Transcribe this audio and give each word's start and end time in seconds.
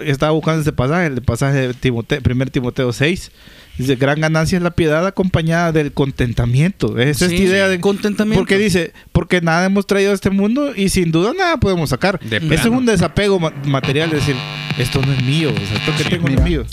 Estaba 0.00 0.32
buscando 0.32 0.60
este 0.60 0.72
pasaje, 0.72 1.06
el 1.06 1.22
pasaje 1.22 1.68
de 1.68 1.74
Timoteo, 1.74 2.20
1 2.24 2.46
Timoteo 2.46 2.92
6. 2.92 3.30
Dice, 3.78 3.96
gran 3.96 4.20
ganancia 4.22 4.56
es 4.56 4.62
la 4.62 4.70
piedad 4.70 5.06
acompañada 5.06 5.70
del 5.70 5.92
contentamiento. 5.92 6.98
Es 6.98 7.20
esta 7.20 7.28
Sí, 7.28 7.36
idea 7.42 7.68
de 7.68 7.78
contentamiento. 7.80 8.40
Porque 8.40 8.56
dice, 8.56 8.92
porque 9.12 9.40
nada 9.42 9.66
hemos 9.66 9.86
traído 9.86 10.12
a 10.12 10.14
este 10.14 10.30
mundo 10.30 10.74
y 10.74 10.88
sin 10.88 11.12
duda 11.12 11.32
nada 11.36 11.58
podemos 11.58 11.90
sacar. 11.90 12.18
Eso 12.30 12.54
es 12.54 12.66
un 12.66 12.86
desapego 12.86 13.38
ma- 13.38 13.52
material, 13.66 14.08
es 14.14 14.20
decir, 14.26 14.36
esto 14.78 15.02
no 15.02 15.12
es 15.12 15.22
mío, 15.22 15.50
o 15.50 15.66
sea, 15.66 15.76
esto 15.76 15.92
que 15.96 16.04
Sí, 16.04 16.08
tengo 16.10 16.28
no 16.28 16.34
es 16.36 16.42
mío. 16.42 16.64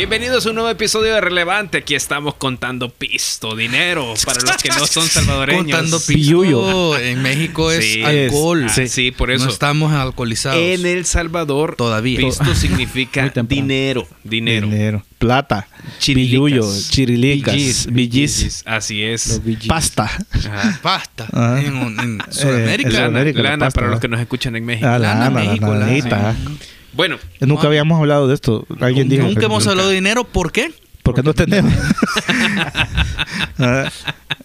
Bienvenidos 0.00 0.46
a 0.46 0.48
un 0.48 0.54
nuevo 0.54 0.70
episodio 0.70 1.12
de 1.12 1.20
Relevante. 1.20 1.76
Aquí 1.76 1.94
estamos 1.94 2.32
contando 2.36 2.88
pisto, 2.88 3.54
dinero, 3.54 4.14
para 4.24 4.40
los 4.40 4.56
que 4.56 4.70
no 4.70 4.86
son 4.86 5.06
salvadoreños. 5.08 5.64
Contando 5.64 6.00
pisto 6.00 6.96
en 6.98 7.20
México 7.20 7.70
es 7.70 7.84
Sí, 7.84 8.02
alcohol. 8.02 8.64
es- 8.64 8.72
sí, 8.72 8.88
sí, 8.88 9.10
por 9.10 9.30
eso. 9.30 9.44
No 9.44 9.50
estamos 9.50 9.92
alcoholizados. 9.92 10.58
En 10.58 10.86
El 10.86 11.04
Salvador, 11.04 11.76
Todavía. 11.76 12.18
pisto 12.18 12.54
significa 12.54 13.30
dinero, 13.46 14.08
dinero. 14.24 14.66
Dinero, 14.68 15.04
plata, 15.18 15.68
Chirilicas. 15.98 16.30
billuyo, 16.32 16.72
chirilicas, 16.88 17.86
Billis, 17.92 18.62
Así 18.64 19.02
es. 19.02 19.42
Pasta. 19.68 20.10
Ajá. 20.32 20.78
Pasta. 20.82 21.26
Ajá. 21.30 21.60
En, 21.60 21.76
en 22.00 22.22
Sudamérica. 22.30 22.88
en 22.88 22.94
Lana, 22.94 23.08
Sudamérica, 23.10 23.42
lana 23.42 23.64
pasta, 23.66 23.80
para 23.80 23.90
los 23.92 24.00
que 24.00 24.08
nos 24.08 24.18
escuchan 24.20 24.56
en 24.56 24.64
México. 24.64 24.88
Ah, 24.88 24.98
Lana, 24.98 25.24
lana, 25.28 25.40
México, 25.40 25.66
la 25.66 25.72
lana, 25.80 25.86
lanita. 25.86 26.36
Bueno, 26.92 27.18
Nunca 27.40 27.66
habíamos 27.68 27.98
hablado 28.00 28.26
de 28.28 28.34
esto. 28.34 28.66
Alguien 28.80 29.08
dijo. 29.08 29.24
Nunca 29.26 29.46
hemos 29.46 29.66
hablado 29.66 29.88
de 29.88 29.94
dinero. 29.94 30.24
¿Por 30.24 30.50
qué? 30.52 30.72
Porque 31.02 31.22
no 31.22 31.32
tenemos. 31.34 31.72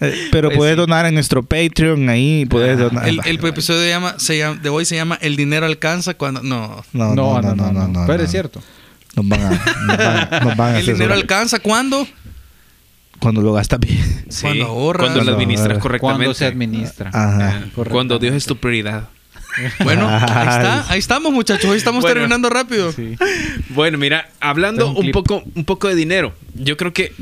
Eh, 0.02 0.28
Pero 0.32 0.50
Pues 0.50 0.58
puedes 0.58 0.76
sí. 0.76 0.78
donar 0.78 1.06
en 1.06 1.14
nuestro 1.14 1.44
Patreon 1.44 2.10
ahí. 2.10 2.46
Puedes 2.46 2.78
Ah, 2.78 2.84
donar. 2.84 3.08
El, 3.08 3.20
el 3.26 3.46
episodio 3.46 3.80
de, 3.80 3.90
llama, 3.90 4.16
se 4.18 4.38
llama- 4.38 4.60
de 4.62 4.70
hoy 4.70 4.86
se 4.86 4.96
llama 4.96 5.18
El 5.22 5.36
dinero 5.36 5.66
alcanza 5.66 6.14
cuando... 6.16 6.42
No. 6.44 6.84
no, 6.94 7.16
no, 7.16 7.42
no, 7.42 7.56
no, 7.56 7.72
no, 7.72 7.88
no, 7.88 8.06
Pero 8.06 8.18
no. 8.20 8.24
es 8.26 8.32
cierto. 8.32 8.62
Nos 9.16 9.28
van 9.28 9.42
a, 9.42 9.50
nos 9.50 9.98
van 9.98 10.34
a, 10.34 10.40
nos 10.42 10.58
van 10.58 10.76
a 10.76 10.80
El 10.80 10.86
dinero 10.86 11.14
alcanza 11.14 11.60
cuando... 11.60 12.06
cuando 13.20 13.42
lo 13.42 13.54
gastas 13.54 13.80
bien. 13.80 14.26
sí, 14.30 14.42
Cuando 14.42 14.66
ahorras. 14.66 15.08
cuando 15.12 15.24
lo 15.32 15.38
administras 15.38 15.78
correctamente. 15.80 16.18
Cuando 16.26 16.34
se 16.34 16.46
administra. 16.46 17.10
Ajá. 17.14 17.62
Ah, 17.64 17.84
Cuando 17.90 18.20
Dios 18.20 18.36
es 18.36 18.46
tu 18.46 18.58
prioridad. 18.58 19.08
Bueno, 19.84 20.08
ahí 20.10 20.48
está. 20.48 20.86
Ahí 20.90 21.00
estamos, 21.00 21.32
muchachos. 21.34 21.70
Hoy 21.70 21.78
estamos 21.78 22.02
Bueno. 22.02 22.16
terminando 22.16 22.50
rápido. 22.50 22.94
Bueno, 23.70 23.98
mira, 23.98 24.30
hablando 24.40 24.92
un 24.92 25.12
poco, 25.12 25.44
un 25.56 25.66
poco 25.66 25.88
de 25.88 25.96
dinero, 25.96 26.34
yo 26.54 26.78
creo 26.78 26.94
que 26.94 27.14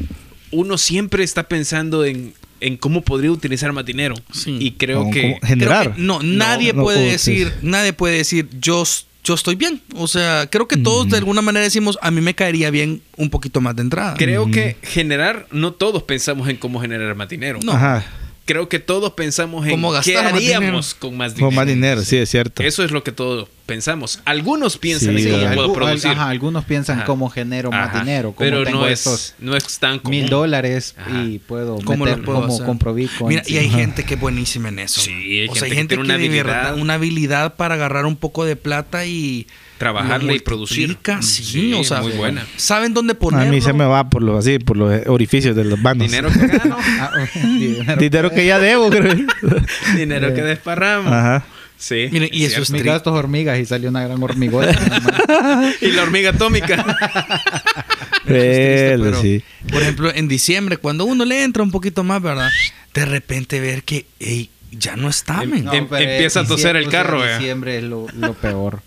uno 0.52 0.78
siempre 0.78 1.24
está 1.24 1.44
pensando 1.48 2.06
en, 2.06 2.34
en 2.60 2.78
cómo 2.78 3.02
podría 3.02 3.32
utilizar 3.32 3.72
más 3.74 3.86
dinero. 3.86 4.16
Sí. 4.32 4.58
Y 4.60 4.72
creo 4.72 5.10
que... 5.10 5.38
Creo 5.40 5.40
generar. 5.44 5.94
que 5.96 6.02
no, 6.02 6.22
nadie 6.24 6.74
no 6.74 6.84
puede 6.84 6.98
puedo 7.00 7.12
decir, 7.12 7.54
nadie 7.62 7.94
puede 7.94 8.18
decir, 8.18 8.48
yo, 8.60 8.84
yo 9.24 9.34
estoy 9.34 9.56
bien. 9.56 9.82
O 9.96 10.08
sea, 10.08 10.48
creo 10.50 10.68
que 10.68 10.78
todos 10.78 11.10
de 11.10 11.18
alguna 11.18 11.42
manera 11.42 11.64
decimos, 11.64 11.98
a 12.02 12.12
mí 12.12 12.22
me 12.22 12.36
caería 12.36 12.70
bien 12.70 13.02
un 13.18 13.30
poquito 13.30 13.62
más 13.62 13.76
de 13.76 13.82
entrada. 13.84 14.16
Creo 14.18 14.50
que 14.52 14.78
generar, 14.84 15.48
no 15.52 15.74
todos 15.74 16.04
pensamos 16.04 16.48
en 16.50 16.58
cómo 16.58 16.80
generar 16.82 17.16
más 17.16 17.30
dinero. 17.30 17.60
No. 17.64 17.74
Ajá. 17.74 18.04
Creo 18.46 18.68
que 18.68 18.80
todos 18.80 19.14
pensamos 19.14 19.66
en 19.66 19.72
Cómo 19.72 19.94
qué 20.02 20.18
haríamos 20.18 20.94
con 20.96 21.16
más 21.16 21.34
dinero. 21.34 21.48
Con 21.48 21.56
más 21.56 21.68
dinero, 21.68 22.04
sí, 22.04 22.18
es 22.18 22.30
cierto. 22.30 22.62
Eso 22.62 22.84
es 22.84 22.92
lo 22.92 23.04
que 23.04 23.12
todos 23.12 23.48
pensamos. 23.66 24.20
Algunos 24.26 24.78
piensan 24.78 25.18
Sí, 25.18 25.28
en 25.30 25.42
cómo 25.42 25.56
puedo 25.56 25.74
producir. 25.74 26.12
ajá, 26.12 26.30
algunos 26.30 26.66
piensan 26.66 26.98
Ajá. 26.98 27.06
cómo 27.06 27.30
genero 27.30 27.72
más 27.72 27.90
Ajá. 27.90 28.00
dinero. 28.02 28.34
Cómo 28.34 28.40
Pero 28.50 28.64
tengo 28.64 28.82
no 28.82 28.88
estos 28.88 29.14
es, 29.30 29.36
no 29.40 29.56
es 29.56 29.80
tan 29.80 30.00
común. 30.00 30.12
mil 30.20 30.30
dólares 30.30 30.96
y 31.24 31.40
puedo 31.40 31.78
¿Cómo 31.84 32.06
meter 32.06 32.20
lo 32.20 32.26
puedo 32.26 32.42
como 32.42 32.54
hacer? 32.54 32.66
compro 32.66 32.94
Bitcoin. 32.94 33.30
Mira, 33.30 33.44
y 33.48 33.58
hay 33.58 33.70
gente 33.70 34.04
que 34.04 34.16
es 34.16 34.20
buenísima 34.20 34.70
en 34.70 34.80
eso. 34.80 35.02
Sí, 35.02 35.12
hay 35.12 35.48
o 35.48 35.56
sea, 35.56 35.66
hay 35.66 35.72
gente 35.72 35.96
gente 35.96 35.96
que 35.96 36.02
que, 36.02 36.18
tiene 36.18 36.42
una 36.42 36.54
habilidad. 36.54 36.78
una 36.82 36.94
habilidad 36.96 37.56
para 37.56 37.76
agarrar 37.76 38.06
un 38.06 38.16
poco 38.16 38.46
de 38.46 38.56
plata 38.56 39.06
y 39.06 39.48
Trabajarla 39.78 40.34
y 40.34 40.40
producir. 40.40 40.88
multiplica, 40.88 41.22
Sí, 41.22 41.44
Sí, 41.44 41.74
o 41.74 41.84
sea, 41.84 42.02
muy 42.02 42.12
buena. 42.14 42.46
Saben 42.56 42.94
dónde 42.94 43.14
A 43.14 43.20
ponerlo. 43.20 43.52
mí 43.52 43.60
se 43.60 43.74
me 43.74 43.84
va 43.86 44.10
por 44.10 44.22
los 44.24 44.40
así, 44.40 44.60
por 44.60 44.78
los 44.78 45.08
orificios 45.08 45.56
de 45.56 45.66
los 45.66 45.80
manos. 45.80 46.08
Dinero 46.08 46.30
que 46.34 46.48
gano, 46.48 46.78
Ah, 47.00 47.12
dinero. 47.44 47.96
Dinero 48.00 48.32
que 48.32 48.46
ya 48.46 48.60
debo, 48.60 48.90
creo. 48.90 49.16
dinero 49.98 50.34
que 50.34 50.42
desparramos. 50.42 51.12
Ajá. 51.12 51.46
Sí. 51.84 52.08
Miren, 52.14 52.30
y 52.32 52.46
eso 52.46 52.56
cierto. 52.56 52.64
es 52.64 52.72
Mis 52.72 52.82
tri- 52.84 52.86
gastos 52.86 53.14
hormigas 53.14 53.60
y 53.60 53.66
salió 53.66 53.90
una 53.90 54.04
gran 54.08 54.24
hormigota. 54.24 54.72
Y 55.82 55.88
la 55.92 56.04
hormiga 56.04 56.30
atómica. 56.30 56.78
triste, 58.24 58.98
Pero 59.02 59.22
sí. 59.22 59.44
Por 59.70 59.82
ejemplo, 59.82 60.10
en 60.16 60.30
diciembre, 60.30 60.78
cuando 60.78 61.04
uno 61.04 61.26
le 61.26 61.44
entra 61.44 61.62
un 61.62 61.72
poquito 61.72 62.06
más, 62.06 62.22
¿verdad? 62.22 62.50
De 62.94 63.04
repente 63.06 63.60
ver 63.60 63.84
que, 63.84 64.06
ya 64.72 64.96
no 64.96 65.10
está, 65.10 65.44
Em- 65.44 65.54
em- 65.56 65.88
pero 65.90 66.10
empieza 66.10 66.40
a 66.40 66.48
toser 66.48 66.78
el 66.78 66.86
diciembre, 66.86 66.88
o 66.88 66.92
sea, 66.92 67.04
carro, 67.04 67.26
eh. 67.26 67.38
Diciembre 67.38 67.78
es 67.80 67.84
lo, 67.84 68.08
lo 68.18 68.34
peor. 68.34 68.82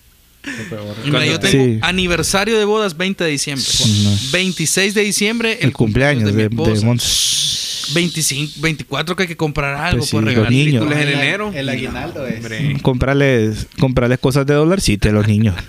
Mira, 1.04 1.26
yo 1.26 1.38
tengo 1.40 1.64
Sí. 1.64 1.78
aniversario 1.82 2.58
de 2.58 2.64
bodas 2.64 2.96
20 2.96 3.24
de 3.24 3.30
diciembre. 3.30 3.66
No. 4.04 4.16
26 4.32 4.94
de 4.94 5.02
diciembre, 5.02 5.58
El 5.60 5.72
cumpleaños 5.72 6.24
de, 6.26 6.32
mi 6.32 6.38
de, 6.42 6.48
esposa. 6.48 6.86
Mons. 6.86 7.92
25, 7.94 8.52
24 8.56 9.14
que 9.14 9.22
hay 9.22 9.28
que 9.28 9.36
comprar 9.36 9.74
algo 9.74 9.98
Pues 9.98 10.10
sí, 10.10 10.16
por 10.16 10.24
los 10.24 10.30
regalar. 10.30 10.50
niños. 10.50 10.90
En 10.90 10.98
El- 10.98 11.08
enero. 11.08 11.52
el 11.54 11.68
aguinaldo 11.68 12.26
es. 12.26 12.36
Hombre. 12.38 12.76
Comprarles, 12.82 13.66
comprarles 13.78 14.18
cosas 14.18 14.44
de 14.44 14.54
dolarcito 14.54 15.08
a 15.08 15.12
los 15.12 15.26
niños. 15.26 15.54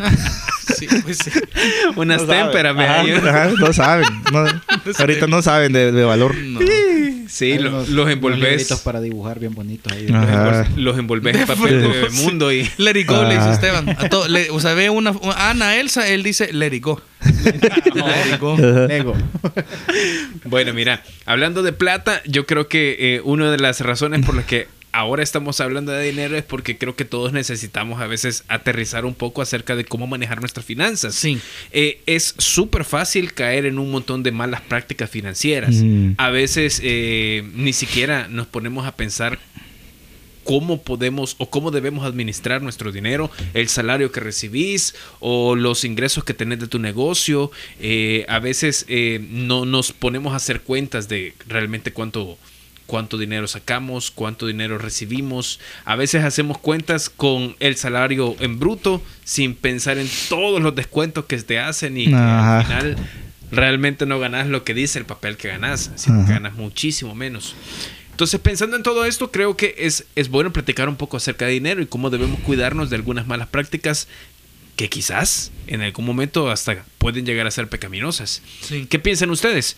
Sí, 0.77 0.85
pues 1.01 1.17
sí. 1.19 1.31
Unas 1.95 2.21
No 2.23 2.27
saben. 2.27 2.51
témperas, 2.51 3.53
no 3.57 3.71
saben. 3.73 4.05
no- 4.33 4.45
ahorita 4.99 5.25
no 5.25 5.41
saben 5.41 5.71
de, 5.71 5.91
de 5.93 6.03
valor. 6.03 6.35
Sí, 7.27 7.51
Hay 7.53 7.59
lo- 7.59 7.69
unos- 7.69 7.89
los 7.89 8.09
envolves. 8.09 8.71
para 8.83 9.01
dibujar 9.01 9.39
bien 9.39 9.53
bonitos 9.53 9.91
ahí. 9.93 10.07
Ajá. 10.13 10.67
Los 10.69 10.77
Los 10.77 10.97
envolves 10.99 11.35
en 11.35 11.45
papel 11.47 11.81
de 11.81 11.87
Bebemundo 11.87 12.51
y. 12.51 12.69
Let 12.77 12.99
it 12.99 13.07
go, 13.07 13.23
le 13.23 13.35
dice 13.35 13.47
Ah. 13.47 13.53
Esteban. 13.53 13.89
A 13.89 14.09
to- 14.09 14.27
le- 14.27 14.49
o 14.49 14.59
sea, 14.59 14.73
ve 14.73 14.89
una, 14.89 15.11
una- 15.11 15.49
Ana, 15.49 15.75
Elsa, 15.77 16.07
él 16.07 16.23
dice 16.23 16.51
let 16.53 16.73
it 16.75 16.83
go. 16.83 17.01
Let 17.43 18.33
it 18.33 18.39
go. 18.39 18.53
Ajá. 18.53 18.87
Lego. 18.87 19.15
Bueno, 20.45 20.73
mira, 20.73 21.03
hablando 21.25 21.63
de 21.63 21.73
plata, 21.73 22.21
yo 22.25 22.45
creo 22.45 22.67
que 22.67 22.95
eh, 22.99 23.21
una 23.23 23.51
de 23.51 23.57
las 23.57 23.81
razones 23.81 24.25
por 24.25 24.35
las 24.35 24.45
que 24.45 24.67
ahora 24.97 25.21
estamos 25.21 25.61
hablando 25.61 25.91
de 25.91 26.03
dinero 26.03 26.35
es 26.35 26.43
porque 26.43 26.77
creo 26.77 26.95
que 26.95 27.05
todos 27.05 27.31
necesitamos 27.31 28.01
a 28.01 28.07
veces 28.07 28.43
aterrizar 28.47 29.05
un 29.05 29.13
poco 29.13 29.43
acerca 29.43 29.75
de 29.75 29.85
cómo 29.85 30.07
manejar 30.07 30.39
nuestras 30.39 30.65
finanzas. 30.65 31.13
Sí. 31.13 31.39
Eh, 31.71 32.01
es 32.07 32.33
súper 32.39 32.83
fácil 32.83 33.33
caer 33.33 33.67
en 33.67 33.77
un 33.77 33.91
montón 33.91 34.23
de 34.23 34.31
malas 34.31 34.61
prácticas 34.61 35.09
financieras. 35.09 35.75
Mm. 35.75 36.13
A 36.17 36.31
veces 36.31 36.81
eh, 36.83 37.47
ni 37.53 37.73
siquiera 37.73 38.27
nos 38.27 38.47
ponemos 38.47 38.87
a 38.87 38.95
pensar 38.95 39.37
cómo 40.47 40.81
podemos 40.81 41.35
o 41.39 41.49
cómo 41.49 41.71
debemos 41.71 42.05
administrar 42.05 42.61
nuestro 42.61 42.93
dinero, 42.93 43.29
el 43.53 43.67
salario 43.67 44.13
que 44.13 44.21
recibís 44.21 44.95
o 45.19 45.55
los 45.55 45.83
ingresos 45.83 46.23
que 46.23 46.33
tenés 46.33 46.59
de 46.59 46.67
tu 46.67 46.79
negocio. 46.79 47.51
Eh, 47.81 48.25
a 48.29 48.39
veces 48.39 48.85
eh, 48.87 49.19
no 49.29 49.65
nos 49.65 49.91
ponemos 49.91 50.31
a 50.31 50.37
hacer 50.37 50.61
cuentas 50.61 51.09
de 51.09 51.33
realmente 51.47 51.91
cuánto 51.91 52.37
cuánto 52.87 53.19
dinero 53.19 53.47
sacamos, 53.47 54.09
cuánto 54.09 54.47
dinero 54.47 54.79
recibimos. 54.79 55.59
A 55.85 55.95
veces 55.95 56.23
hacemos 56.23 56.57
cuentas 56.57 57.09
con 57.09 57.55
el 57.59 57.75
salario 57.75 58.35
en 58.39 58.57
bruto 58.57 59.03
sin 59.23 59.53
pensar 59.53 59.99
en 59.99 60.09
todos 60.29 60.61
los 60.61 60.73
descuentos 60.73 61.25
que 61.25 61.37
te 61.37 61.59
hacen 61.59 61.97
y 61.97 62.07
que 62.07 62.15
al 62.15 62.65
final 62.65 62.97
realmente 63.51 64.05
no 64.05 64.19
ganas 64.19 64.47
lo 64.47 64.63
que 64.63 64.73
dice 64.73 64.97
el 64.97 65.05
papel 65.05 65.37
que 65.37 65.49
ganas, 65.49 65.91
sino 65.95 66.25
que 66.25 66.31
ganas 66.31 66.55
muchísimo 66.55 67.13
menos. 67.13 67.55
Entonces, 68.11 68.39
pensando 68.39 68.75
en 68.75 68.81
todo 68.81 69.05
esto, 69.05 69.31
creo 69.31 69.55
que 69.55 69.75
es, 69.77 70.05
es 70.15 70.29
bueno 70.29 70.51
platicar 70.51 70.89
un 70.89 70.95
poco 70.95 71.17
acerca 71.17 71.45
de 71.45 71.51
dinero 71.51 71.83
y 71.83 71.85
cómo 71.85 72.09
debemos 72.09 72.39
cuidarnos 72.39 72.89
de 72.89 72.95
algunas 72.95 73.27
malas 73.27 73.47
prácticas 73.47 74.07
que 74.75 74.89
quizás 74.89 75.51
en 75.67 75.81
algún 75.81 76.05
momento 76.05 76.49
hasta 76.49 76.83
pueden 76.97 77.25
llegar 77.25 77.45
a 77.45 77.51
ser 77.51 77.67
pecaminosas. 77.67 78.41
Sí. 78.61 78.87
¿Qué 78.89 78.97
piensan 78.97 79.29
ustedes? 79.29 79.77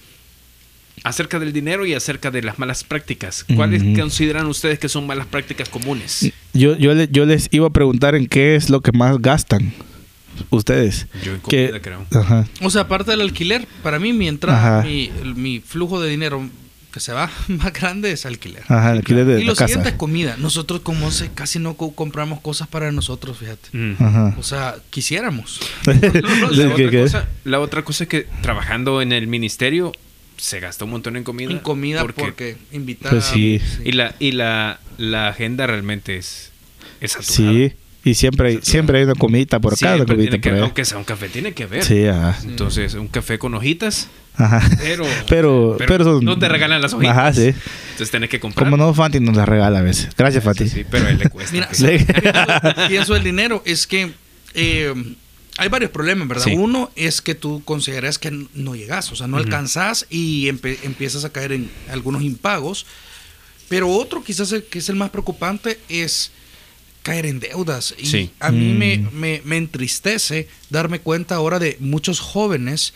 Acerca 1.04 1.40
del 1.40 1.54
dinero 1.54 1.86
y 1.86 1.94
acerca 1.94 2.32
de 2.32 2.42
las 2.42 2.60
malas 2.60 2.84
prácticas. 2.84 3.46
¿Cuáles 3.56 3.84
consideran 3.98 4.46
ustedes 4.48 4.80
que 4.80 4.90
son 4.90 5.08
malas 5.08 5.28
prácticas 5.28 5.70
comunes? 5.70 6.32
Yo, 6.54 6.76
yo, 6.78 6.94
le- 6.94 7.08
yo 7.12 7.26
les 7.26 7.48
iba 7.52 7.68
a 7.68 7.72
preguntar 7.72 8.16
en 8.16 8.28
qué 8.28 8.56
es 8.56 8.70
lo 8.70 8.82
que 8.82 8.92
más 8.92 9.18
gastan 9.22 9.74
ustedes. 10.50 11.08
Yo 11.24 11.34
en 11.34 11.42
Que- 11.42 11.68
comida, 11.70 11.82
creo. 11.82 12.06
Ajá. 12.14 12.48
O 12.62 12.70
sea, 12.70 12.82
aparte 12.84 13.12
del 13.12 13.22
alquiler, 13.22 13.68
para 13.84 14.00
mí 14.00 14.14
mi 14.14 14.28
entrada, 14.28 14.80
Ajá. 14.80 14.88
mi, 14.88 15.12
el- 15.22 15.36
mi 15.36 15.60
flujo 15.60 16.02
de 16.02 16.10
dinero 16.10 16.48
que 16.92 17.00
se 17.00 17.14
va 17.14 17.30
más 17.48 17.72
grande 17.74 18.12
es 18.12 18.26
alquiler. 18.26 18.64
Ajá, 18.68 18.92
el 18.94 18.98
alquiler 19.00 19.26
de 19.26 19.40
y 19.42 19.44
la 19.44 19.50
lo 19.52 19.56
siguiente 19.56 19.84
casa. 19.84 19.90
es 19.90 19.96
comida. 19.96 20.36
Nosotros 20.38 20.82
como 20.82 21.12
se, 21.12 21.30
casi 21.30 21.60
no 21.60 21.76
co- 21.76 21.94
compramos 21.94 22.42
cosas 22.42 22.68
para 22.68 22.92
nosotros, 22.92 23.38
fíjate. 23.38 23.70
Mm. 23.74 23.94
Ajá. 24.00 24.36
O 24.40 24.44
sea, 24.44 24.76
quisiéramos. 24.90 25.60
La 25.86 26.76
¿Qué- 26.76 26.88
otra, 26.88 27.02
cosa, 27.04 27.28
la 27.44 27.60
otra 27.60 27.84
cosa 27.84 28.04
es 28.06 28.10
que 28.10 28.28
trabajando 28.42 29.02
en 29.02 29.12
el 29.12 29.28
ministerio 29.28 29.92
se 30.40 30.60
gasta 30.60 30.86
un 30.86 30.92
montón 30.92 31.16
en 31.18 31.24
comida. 31.24 31.52
En 31.52 31.60
comida 31.60 32.02
porque- 32.02 32.22
porque, 32.22 32.58
invitar. 32.72 33.12
Pues 33.12 33.26
sí. 33.26 33.62
Y 33.84 33.92
la, 33.92 34.16
y 34.20 34.32
la, 34.32 34.80
la 34.98 35.28
agenda 35.28 35.68
realmente 35.68 36.18
es, 36.18 36.52
es 37.02 37.12
saturada. 37.12 37.54
Sí. 37.54 37.74
Y 38.06 38.14
siempre, 38.14 38.48
hay- 38.50 38.60
siempre 38.62 39.00
hay 39.00 39.04
una 39.04 39.16
comidita 39.16 39.60
por 39.60 39.76
Siempre 39.76 40.06
comidita 40.06 40.32
tiene 40.32 40.42
que, 40.42 40.50
por 40.52 40.60
aunque 40.60 40.86
sea 40.86 40.98
un 40.98 41.04
café, 41.04 41.28
tiene 41.28 41.52
que 41.54 41.66
ver. 41.66 41.84
Sí, 41.84 42.06
ajá. 42.08 42.40
Entonces, 42.44 42.94
un 42.94 43.08
café 43.10 43.38
con 43.38 43.54
hojitas, 43.54 44.08
Ajá. 44.36 44.62
pero, 44.80 45.06
Pero, 45.28 45.76
pero, 45.86 46.04
son- 46.06 46.24
no 46.24 46.40
te 46.40 46.48
regalan 46.48 46.82
las 46.82 46.94
hojitas. 46.94 47.18
Ajá, 47.18 47.34
sí. 47.34 47.48
Entonces 47.92 48.10
tenés 48.10 48.30
que 48.30 48.40
comprar. 48.40 48.66
Como 48.66 48.78
no, 48.78 48.94
Fanti 48.94 49.20
nos 49.20 49.36
la 49.36 49.46
regala 49.46 49.80
a 49.80 49.82
veces. 49.82 50.10
Gracias, 50.18 50.42
Fanti. 50.44 50.70
Sí, 50.70 50.78
sí, 50.80 50.86
pero 50.90 51.08
a 51.08 51.10
él 51.10 51.18
le 51.20 51.30
cuesta. 51.30 51.52
Mira, 51.52 51.68
Sí. 51.74 51.98
pienso 52.88 53.18
el 53.18 53.24
dinero, 53.26 53.62
es 53.66 53.86
que 53.86 54.12
eh, 54.54 54.94
hay 55.60 55.70
varios 55.70 55.92
problemas, 55.92 56.28
¿verdad? 56.28 56.46
Sí. 56.46 56.54
Uno 56.56 56.90
es 56.96 57.22
que 57.22 57.36
tú 57.36 57.62
consideras 57.66 58.18
que 58.18 58.32
no 58.54 58.76
llegas, 58.76 59.12
o 59.12 59.16
sea, 59.16 59.28
no 59.28 59.38
Ujú. 59.38 59.46
alcanzas 59.46 60.06
y 60.10 60.46
empe- 60.48 60.78
empiezas 60.84 61.26
a 61.26 61.32
caer 61.32 61.52
en 61.52 61.70
algunos 61.90 62.24
impagos. 62.24 62.86
Pero 63.68 63.90
otro, 63.90 64.24
quizás 64.24 64.52
el 64.52 64.64
que 64.64 64.80
es 64.80 64.90
el 64.90 64.96
más 64.96 65.12
preocupante, 65.12 65.80
es 65.90 66.32
caer 67.04 67.26
en 67.28 67.40
deudas. 67.40 67.94
Y 67.98 68.06
Sí. 68.08 68.32
a 68.40 68.52
mí 68.52 68.74
me, 68.74 68.98
Mm. 68.98 69.10
me, 69.14 69.42
me 69.46 69.58
entristece 69.58 70.48
darme 70.70 71.00
cuenta 71.00 71.36
ahora 71.36 71.60
de 71.60 71.78
muchos 71.80 72.20
jóvenes 72.20 72.94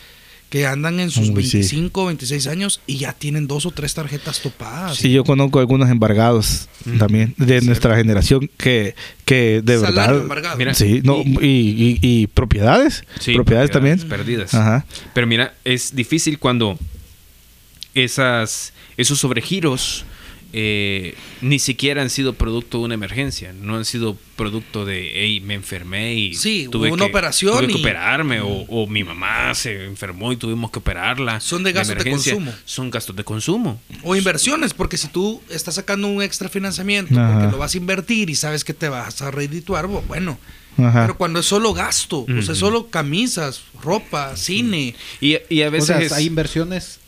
que 0.54 0.68
andan 0.68 1.00
en 1.00 1.10
sus 1.10 1.30
Uy, 1.30 1.44
sí. 1.44 1.58
25, 1.58 2.06
26 2.06 2.46
años 2.46 2.80
y 2.86 2.98
ya 2.98 3.12
tienen 3.14 3.48
dos 3.48 3.66
o 3.66 3.72
tres 3.72 3.96
tarjetas 3.96 4.40
topadas. 4.40 4.98
Sí, 4.98 5.12
yo 5.12 5.24
conozco 5.24 5.58
algunos 5.60 5.90
embargados 5.90 6.70
Mm. 6.86 6.98
también 7.00 7.34
de 7.38 7.62
nuestra 7.62 7.96
generación 7.98 8.48
que, 8.56 8.94
que 9.26 9.62
de 9.64 9.80
Salario 9.80 9.96
verdad. 10.12 10.22
embargado. 10.22 10.58
Mira, 10.58 10.76
sí, 10.76 11.02
no, 11.04 11.24
y, 11.24 11.48
y- 11.48 12.00
y 12.04 12.28
propiedades. 12.28 13.04
Sí, 13.20 13.34
propiedades 13.34 13.72
también. 13.72 13.98
perdidas. 14.08 14.54
Ajá. 14.54 14.86
Pero 15.16 15.26
mira, 15.26 15.56
es 15.64 15.96
difícil 15.96 16.38
cuando 16.38 16.78
esas, 17.96 18.74
esos 18.98 19.18
sobregiros 19.20 20.06
eh, 20.56 21.16
ni 21.42 21.58
siquiera 21.60 22.02
han 22.04 22.10
sido 22.12 22.34
producto 22.34 22.78
de 22.80 22.84
una 22.86 22.94
emergencia, 22.94 23.54
no 23.54 23.76
han 23.76 23.86
sido 23.86 24.16
producto 24.36 24.86
de, 24.86 25.12
hey, 25.16 25.42
me 25.42 25.56
enfermé 25.56 26.14
y 26.14 26.34
Sí, 26.36 26.68
tuve 26.72 26.92
una 26.92 27.06
que- 27.06 27.10
operación 27.12 27.58
tuve 27.58 27.68
que 27.68 27.74
y- 27.80 27.82
operarme 27.82 28.42
o, 28.42 28.48
o 28.68 28.88
mi 28.88 29.04
mamá 29.04 29.54
se 29.56 29.86
enfermó 29.86 30.32
y 30.32 30.38
tuvimos 30.38 30.70
que 30.72 30.80
operarla. 30.80 31.40
Son 31.40 31.64
de 31.64 31.72
gastos 31.72 31.98
de 32.04 32.10
consumo. 32.12 32.54
Son 32.66 32.92
gastos 32.92 33.16
de 33.16 33.24
consumo. 33.24 33.82
O 34.04 34.16
inversiones, 34.16 34.74
porque 34.74 34.98
si 34.98 35.08
tú 35.08 35.42
estás 35.50 35.76
sacando 35.76 36.08
un 36.08 36.22
extra 36.22 36.50
financiamiento 36.50 37.20
Ajá. 37.20 37.34
porque 37.34 37.52
lo 37.52 37.58
vas 37.58 37.74
a 37.74 37.78
invertir 37.78 38.30
y 38.30 38.36
sabes 38.36 38.64
que 38.64 38.74
te 38.74 38.90
vas 38.90 39.22
a 39.22 39.32
redituar, 39.32 39.88
bu- 39.88 40.04
bueno. 40.08 40.38
Ajá. 40.78 41.02
Pero 41.04 41.18
cuando 41.18 41.40
es 41.40 41.46
solo 41.46 41.74
gasto, 41.74 42.26
o 42.28 42.42
sea, 42.42 42.56
solo 42.56 42.88
camisas, 42.90 43.62
ropa, 43.82 44.36
cine. 44.36 44.96
Y, 45.22 45.38
y 45.50 45.62
a 45.62 45.68
O 45.68 45.72
veces 45.72 45.88
sea, 45.88 46.00
es- 46.02 46.12
hay 46.12 46.26
inversiones 46.26 47.00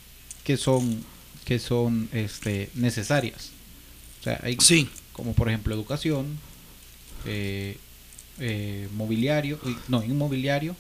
que 0.44 0.58
son 0.58 1.04
que 1.46 1.60
son 1.60 2.10
este, 2.12 2.70
necesarias. 2.76 3.52
O 4.22 4.24
sea, 4.24 4.40
hay 4.44 4.58
Sí. 4.60 4.90
como 5.14 5.34
por 5.34 5.48
ejemplo 5.48 5.74
educación, 5.76 6.26
eh, 7.26 7.78
eh, 8.40 8.88
mobiliario, 8.96 9.60
no, 9.88 10.04
inmobiliario. 10.04 10.76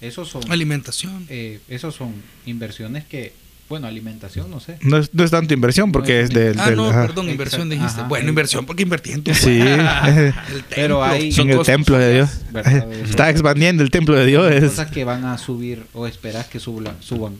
Esos 0.00 0.28
son 0.28 0.42
Alimentación. 0.50 1.24
eh, 1.30 1.60
esos 1.68 1.94
son 1.94 2.12
inversiones 2.44 3.04
que, 3.06 3.32
bueno, 3.68 3.86
alimentación, 3.86 4.50
no 4.50 4.60
sé. 4.60 4.76
No 4.82 4.98
es, 4.98 5.14
no 5.14 5.24
es 5.24 5.30
tanto 5.30 5.54
inversión 5.54 5.90
porque 5.90 6.12
No 6.14 6.18
es 6.18 6.24
es 6.28 6.34
del. 6.34 6.60
ah, 6.60 6.66
del- 6.66 6.76
no, 6.76 6.90
ajá. 6.90 7.06
perdón, 7.06 7.30
inversión 7.30 7.62
Exacto. 7.62 7.74
dijiste. 7.82 8.00
Ajá. 8.00 8.08
bueno, 8.08 8.28
inversión 8.28 8.66
porque 8.66 8.82
invertí 8.82 9.12
en 9.12 9.22
tu 9.24 9.32
Sí. 9.34 9.58
el 9.58 10.34
Pero 10.68 10.98
templo. 11.00 11.04
hay 11.04 11.32
Son 11.32 11.50
en 11.50 11.58
el 11.58 11.64
templo 11.64 11.96
de 11.98 12.12
Dios. 12.14 12.30
Está 13.08 13.30
expandiendo 13.30 13.82
el 13.82 13.90
templo 13.90 14.16
de 14.16 14.26
Dios. 14.26 14.52
es- 14.52 14.64
cosas 14.64 14.90
que 14.90 15.04
van 15.04 15.24
a 15.24 15.38
subir 15.38 15.86
o 15.94 16.06
esperas 16.06 16.46
que 16.46 16.60
suban, 16.60 16.96
suban 17.00 17.36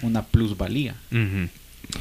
una 0.00 0.22
plusvalía. 0.24 0.94
Ujú. 1.12 1.48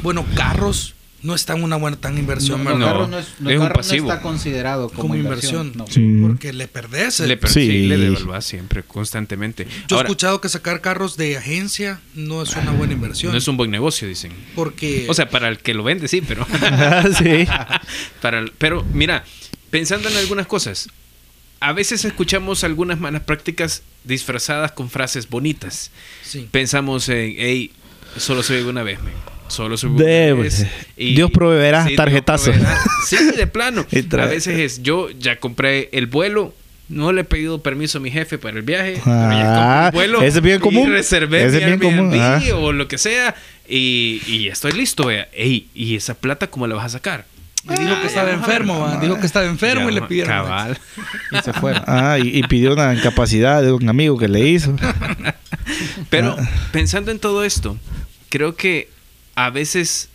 Bueno, 0.03 0.25
carros 0.35 0.93
no 1.23 1.33
están 1.33 1.63
una 1.63 1.75
buena 1.77 1.97
tan 1.97 2.17
inversión, 2.17 2.63
No, 2.63 2.77
no, 2.77 2.85
carro 2.85 3.07
no, 3.07 3.17
es, 3.17 3.27
no, 3.39 3.49
es 3.49 3.55
un 3.57 3.63
carro 3.63 3.73
no 3.75 3.81
pasivo. 3.81 4.09
está 4.11 4.21
considerado 4.21 4.87
como, 4.89 5.01
Como 5.01 5.15
inversión. 5.15 5.67
inversión. 5.73 6.13
no. 6.13 6.17
Sí. 6.21 6.21
Porque 6.21 6.53
le 6.53 6.67
perdés. 6.67 7.19
Le, 7.21 7.37
per- 7.37 7.49
Sí. 7.49 7.61
sí, 7.67 7.87
le 7.87 7.97
devalúas 7.97 8.45
siempre, 8.45 8.83
constantemente. 8.83 9.67
Yo 9.87 9.97
he 9.97 10.01
escuchado 10.01 10.39
que 10.41 10.47
sacar 10.49 10.79
carros 10.81 11.17
de 11.17 11.35
agencia 11.35 11.99
no 12.13 12.43
es 12.43 12.55
una 12.55 12.71
buena 12.71 12.93
inversión. 12.93 13.31
no 13.31 13.37
es 13.37 13.47
un 13.47 13.57
buen 13.57 13.71
negocio, 13.71 14.07
dicen. 14.07 14.31
Porque 14.55 15.07
O 15.09 15.13
sea, 15.15 15.27
para 15.29 15.47
el 15.49 15.57
que 15.57 15.73
lo 15.73 15.83
vende, 15.83 16.07
sí, 16.07 16.21
pero. 16.21 16.45
sí. 17.17 17.47
para 18.21 18.39
el- 18.39 18.51
pero 18.57 18.85
mira, 18.93 19.23
pensando 19.71 20.07
en 20.09 20.17
algunas 20.17 20.45
cosas, 20.45 20.87
a 21.59 21.73
veces 21.73 22.05
escuchamos 22.05 22.63
algunas 22.63 22.99
malas 22.99 23.23
prácticas 23.23 23.81
disfrazadas 24.03 24.71
con 24.71 24.89
frases 24.91 25.27
bonitas. 25.27 25.89
sí. 26.23 26.47
Pensamos 26.51 27.09
en, 27.09 27.33
hey, 27.39 27.71
solo 28.17 28.43
se 28.43 28.55
vive 28.57 28.69
una 28.69 28.83
vez, 28.83 29.01
men. 29.01 29.13
Solo 29.47 29.75
De- 29.77 30.33
una 30.33 30.43
vez. 30.43 30.65
Dios 30.95 31.31
proveerá 31.31 31.83
Dios 31.85 31.95
tarjetazo. 31.97 32.51
proveerá. 32.51 32.77
Sí, 33.07 33.17
de 33.35 33.47
plano. 33.47 33.85
Y 33.91 33.99
A 34.15 34.25
veces 34.25 34.59
es, 34.59 34.83
yo 34.83 35.09
ya 35.11 35.37
compré 35.39 35.89
el 35.93 36.07
vuelo. 36.07 36.53
No 36.89 37.11
le 37.11 37.21
he 37.21 37.23
pedido 37.25 37.61
permiso 37.61 37.97
a 37.97 38.01
mi 38.01 38.09
jefe 38.11 38.37
para 38.37 38.55
el 38.57 38.63
viaje. 38.63 39.01
pero 39.03 39.31
ya 39.31 39.87
Ah, 39.87 39.91
vuelo. 39.91 40.21
ese 40.21 40.37
es 40.37 40.41
bien 40.43 40.57
y 40.57 40.59
común. 40.59 40.89
reservé 40.89 41.43
Ese 41.45 41.57
mi 41.57 41.63
es 41.63 41.65
bien 41.67 41.79
común, 41.79 42.13
o 42.55 42.71
lo 42.71 42.87
que 42.87 42.97
sea. 42.97 43.35
Y, 43.67 44.21
y 44.25 44.45
ya 44.45 44.53
estoy 44.53 44.71
listo, 44.71 45.07
vea. 45.07 45.27
Ey, 45.33 45.67
¿y 45.75 45.97
esa 45.97 46.13
plata 46.13 46.47
cómo 46.47 46.65
la 46.65 46.75
vas 46.75 46.85
a 46.85 46.89
sacar? 46.89 47.25
Y 47.65 47.77
dijo 47.77 47.99
que 47.99 48.07
estaba 48.07 48.31
enfermo, 48.31 48.97
dijo 49.01 49.19
que 49.19 49.25
estaba 49.25 49.45
enfermo 49.45 49.89
y 49.89 49.93
le 49.95 50.01
pidieron. 50.03 50.31
Cabal. 50.31 50.77
Y 51.33 51.43
se 51.43 51.51
fueron. 51.51 51.83
Ah, 51.85 52.17
y, 52.23 52.37
y 52.39 52.43
pidió 52.43 52.71
una 52.71 52.93
incapacidad 52.93 53.61
de 53.61 53.73
un 53.73 53.89
amigo 53.89 54.17
que 54.17 54.29
le 54.29 54.47
hizo. 54.47 54.73
Pero 56.09 56.37
Ah. 56.39 56.49
pensando 56.71 57.11
en 57.11 57.19
todo 57.19 57.43
esto, 57.43 57.77
creo 58.29 58.55
que 58.55 58.89
a 59.37 59.51
veces 59.51 60.09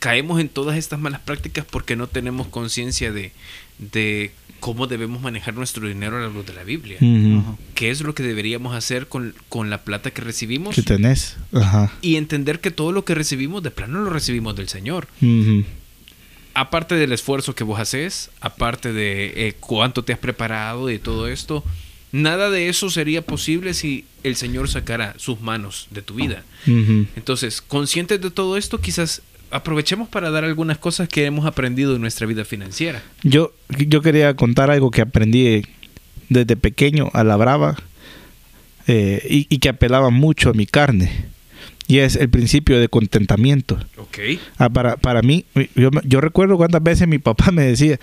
caemos 0.00 0.38
en 0.38 0.50
todas 0.50 0.76
estas 0.76 1.00
malas 1.00 1.20
prácticas 1.20 1.64
porque 1.64 1.96
no 1.96 2.08
tenemos 2.08 2.46
conciencia 2.46 3.10
de, 3.10 3.32
de 3.78 4.32
cómo 4.60 4.86
debemos 4.86 5.22
manejar 5.22 5.54
nuestro 5.54 5.88
dinero 5.88 6.18
a 6.18 6.20
la 6.20 6.28
luz 6.28 6.44
de 6.44 6.52
la 6.52 6.62
Biblia. 6.62 6.98
¿Qué 7.74 7.90
es 7.90 8.02
lo 8.02 8.14
que 8.14 8.22
deberíamos 8.22 8.76
hacer 8.76 9.08
con, 9.08 9.34
con 9.48 9.70
la 9.70 9.82
plata 9.82 10.10
que 10.10 10.20
recibimos? 10.20 10.74
¿Qué 10.74 10.82
tenés? 10.82 11.38
Ajá. 11.54 11.90
Y 12.02 12.16
entender 12.16 12.60
que 12.60 12.70
todo 12.70 12.92
lo 12.92 13.06
que 13.06 13.14
recibimos 13.14 13.62
de 13.62 13.70
plano 13.70 14.00
lo 14.00 14.10
recibimos 14.10 14.54
del 14.54 14.68
Señor. 14.68 15.08
Aparte 16.52 16.96
del 16.96 17.12
esfuerzo 17.12 17.54
que 17.54 17.64
vos 17.64 17.80
haces, 17.80 18.30
aparte 18.42 18.92
de 18.92 19.48
eh, 19.48 19.56
cuánto 19.58 20.04
te 20.04 20.12
has 20.12 20.18
preparado 20.18 20.90
y 20.90 20.98
todo 20.98 21.28
esto, 21.28 21.64
nada 22.14 22.48
de 22.48 22.68
eso 22.68 22.90
sería 22.90 23.22
posible 23.22 23.74
si 23.74 24.04
el 24.22 24.36
Señor 24.36 24.68
sacara 24.68 25.14
sus 25.18 25.40
manos 25.40 25.88
de 25.90 26.00
tu 26.00 26.14
vida. 26.14 26.44
Entonces, 26.64 27.60
conscientes 27.60 28.20
de 28.20 28.30
todo 28.30 28.56
esto, 28.56 28.80
quizás 28.80 29.20
aprovechemos 29.50 30.08
para 30.08 30.30
dar 30.30 30.44
algunas 30.44 30.78
cosas 30.78 31.08
que 31.08 31.24
hemos 31.24 31.44
aprendido 31.44 31.96
en 31.96 32.00
nuestra 32.00 32.26
vida 32.28 32.44
financiera. 32.44 33.02
Yo, 33.24 33.52
yo 33.68 34.00
quería 34.00 34.34
contar 34.34 34.70
algo 34.70 34.92
que 34.92 35.02
aprendí 35.02 35.64
desde 36.28 36.56
pequeño 36.56 37.10
a 37.14 37.24
la 37.24 37.34
brava 37.36 37.76
eh, 38.86 39.26
y, 39.28 39.46
y 39.52 39.58
que 39.58 39.70
apelaba 39.70 40.10
mucho 40.10 40.50
a 40.50 40.52
mi 40.52 40.66
carne. 40.66 41.26
Y 41.88 41.98
es 41.98 42.14
el 42.14 42.30
principio 42.30 42.78
de 42.78 42.88
contentamiento. 42.88 43.76
Ok. 43.96 44.18
Ah, 44.56 44.70
para, 44.70 44.96
para 44.96 45.20
mí, 45.20 45.46
yo, 45.74 45.90
yo 46.04 46.20
recuerdo 46.20 46.56
cuántas 46.56 46.82
veces 46.82 47.08
mi 47.08 47.18
papá 47.18 47.50
me 47.50 47.64
decía 47.64 47.98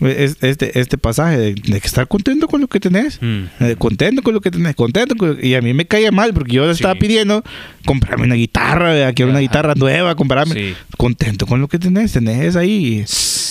este, 0.00 0.78
este 0.78 0.98
pasaje 0.98 1.38
de, 1.38 1.54
de 1.54 1.80
que 1.80 1.86
estar 1.86 2.06
contento 2.08 2.46
con 2.48 2.60
lo 2.60 2.68
que 2.68 2.80
tenés. 2.80 3.18
Mm. 3.22 3.42
Eh, 3.60 3.76
contento 3.78 4.22
con 4.22 4.34
lo 4.34 4.40
que 4.40 4.50
tenés, 4.50 4.74
contento 4.74 5.14
con 5.16 5.36
lo- 5.36 5.40
y 5.46 5.54
a 5.54 5.62
mí 5.62 5.72
me 5.72 5.86
caía 5.86 6.10
mal 6.10 6.34
porque 6.34 6.52
yo 6.54 6.66
le 6.66 6.74
Sí. 6.74 6.78
estaba 6.80 6.94
pidiendo 6.96 7.42
comprarme 7.86 8.24
una 8.24 8.34
guitarra, 8.34 8.92
¿verdad? 8.92 9.12
quiero 9.14 9.30
una 9.30 9.40
guitarra 9.40 9.74
nueva, 9.74 10.14
comprarme. 10.14 10.54
Sí. 10.54 10.74
Contento 10.96 11.46
con 11.46 11.60
lo 11.60 11.68
que 11.68 11.78
tenés, 11.78 12.12
tenés 12.12 12.56
ahí. 12.56 13.04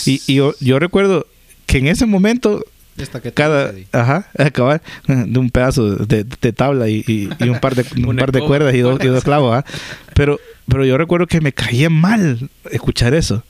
Y, 0.06 0.22
y 0.28 0.36
yo, 0.36 0.54
yo 0.60 0.80
recuerdo 0.80 1.26
que 1.66 1.78
en 1.78 1.88
ese 1.88 2.06
momento 2.06 2.64
Esta 2.98 3.22
que 3.22 3.32
cada 3.32 3.74
ajá 3.94 4.28
acabar 4.38 4.82
de 5.08 5.40
un 5.40 5.50
pedazo 5.50 5.96
de, 5.96 6.26
de 6.26 6.54
tabla 6.54 6.90
y, 6.90 7.04
y- 7.08 7.30
y 7.40 7.50
un 7.50 7.60
par 7.60 7.74
de 7.76 7.86
un 8.06 8.16
par 8.18 8.32
de 8.34 8.42
cuerdas 8.42 8.76
y 8.76 8.80
dos, 8.80 9.00
y 9.04 9.08
dos 9.08 9.24
clavos 9.24 9.56
¿ah? 9.58 9.66
pero 10.14 10.40
pero 10.68 10.86
yo 10.86 10.98
recuerdo 10.98 11.26
que 11.26 11.42
me 11.42 11.54
caía 11.54 11.90
mal 11.90 12.50
escuchar 12.70 13.14
eso 13.16 13.44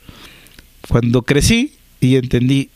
cuando 0.88 1.22
crecí 1.22 1.74
y 2.04 2.16
entendí 2.16 2.68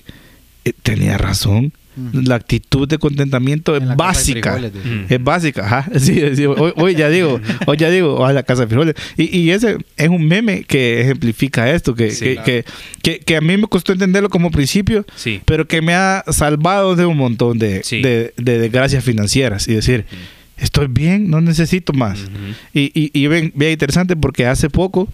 eh, 0.65 0.73
tenía 0.83 1.19
razón 1.19 1.73
la 2.13 2.37
actitud 2.37 2.87
de 2.87 2.97
contentamiento 2.99 3.75
es 3.75 3.83
en 3.83 3.97
básica 3.97 4.53
frijoles, 4.53 4.73
es 5.11 5.25
básica, 5.25 5.67
ajá. 5.67 5.91
Sí, 5.99 6.23
sí, 6.37 6.47
hoy, 6.47 6.73
hoy 6.77 6.95
ya 6.95 7.09
digo, 7.09 7.41
hoy 7.67 7.77
ya 7.77 7.91
digo, 7.91 8.25
a 8.25 8.33
la 8.33 8.45
casa 8.45 8.63
de 8.63 8.69
frijoles. 8.69 8.95
Y, 9.17 9.37
y 9.37 9.51
ese 9.51 9.79
es 9.97 10.09
un 10.09 10.29
meme 10.29 10.63
que 10.63 11.01
ejemplifica 11.01 11.69
esto, 11.73 11.97
que, 11.97 12.13
Sí. 12.13 12.25
que, 12.25 12.35
Claro. 12.35 12.47
que, 12.47 12.65
que- 13.03 13.19
que 13.25 13.37
a 13.37 13.41
mí 13.41 13.57
me 13.57 13.67
costó 13.67 13.93
entenderlo 13.93 14.29
como 14.31 14.53
principio, 14.53 15.05
Sí. 15.17 15.41
pero 15.45 15.67
que 15.67 15.83
me 15.83 15.95
ha 15.95 16.23
salvado 16.31 16.95
de 16.95 17.05
un 17.05 17.17
montón 17.17 17.59
de, 17.59 17.83
Sí. 17.83 18.01
de, 18.01 18.33
de 18.37 18.59
desgracias 18.61 19.03
financieras. 19.03 19.67
Y 19.67 19.75
decir, 19.75 20.05
estoy 20.57 20.87
bien, 20.87 21.29
no 21.29 21.41
necesito 21.41 21.93
más. 21.95 22.21
Y, 22.73 22.93
y, 22.95 23.27
bien 23.27 23.53
interesante 23.73 24.15
porque 24.15 24.47
hace 24.47 24.71
poco, 24.71 25.09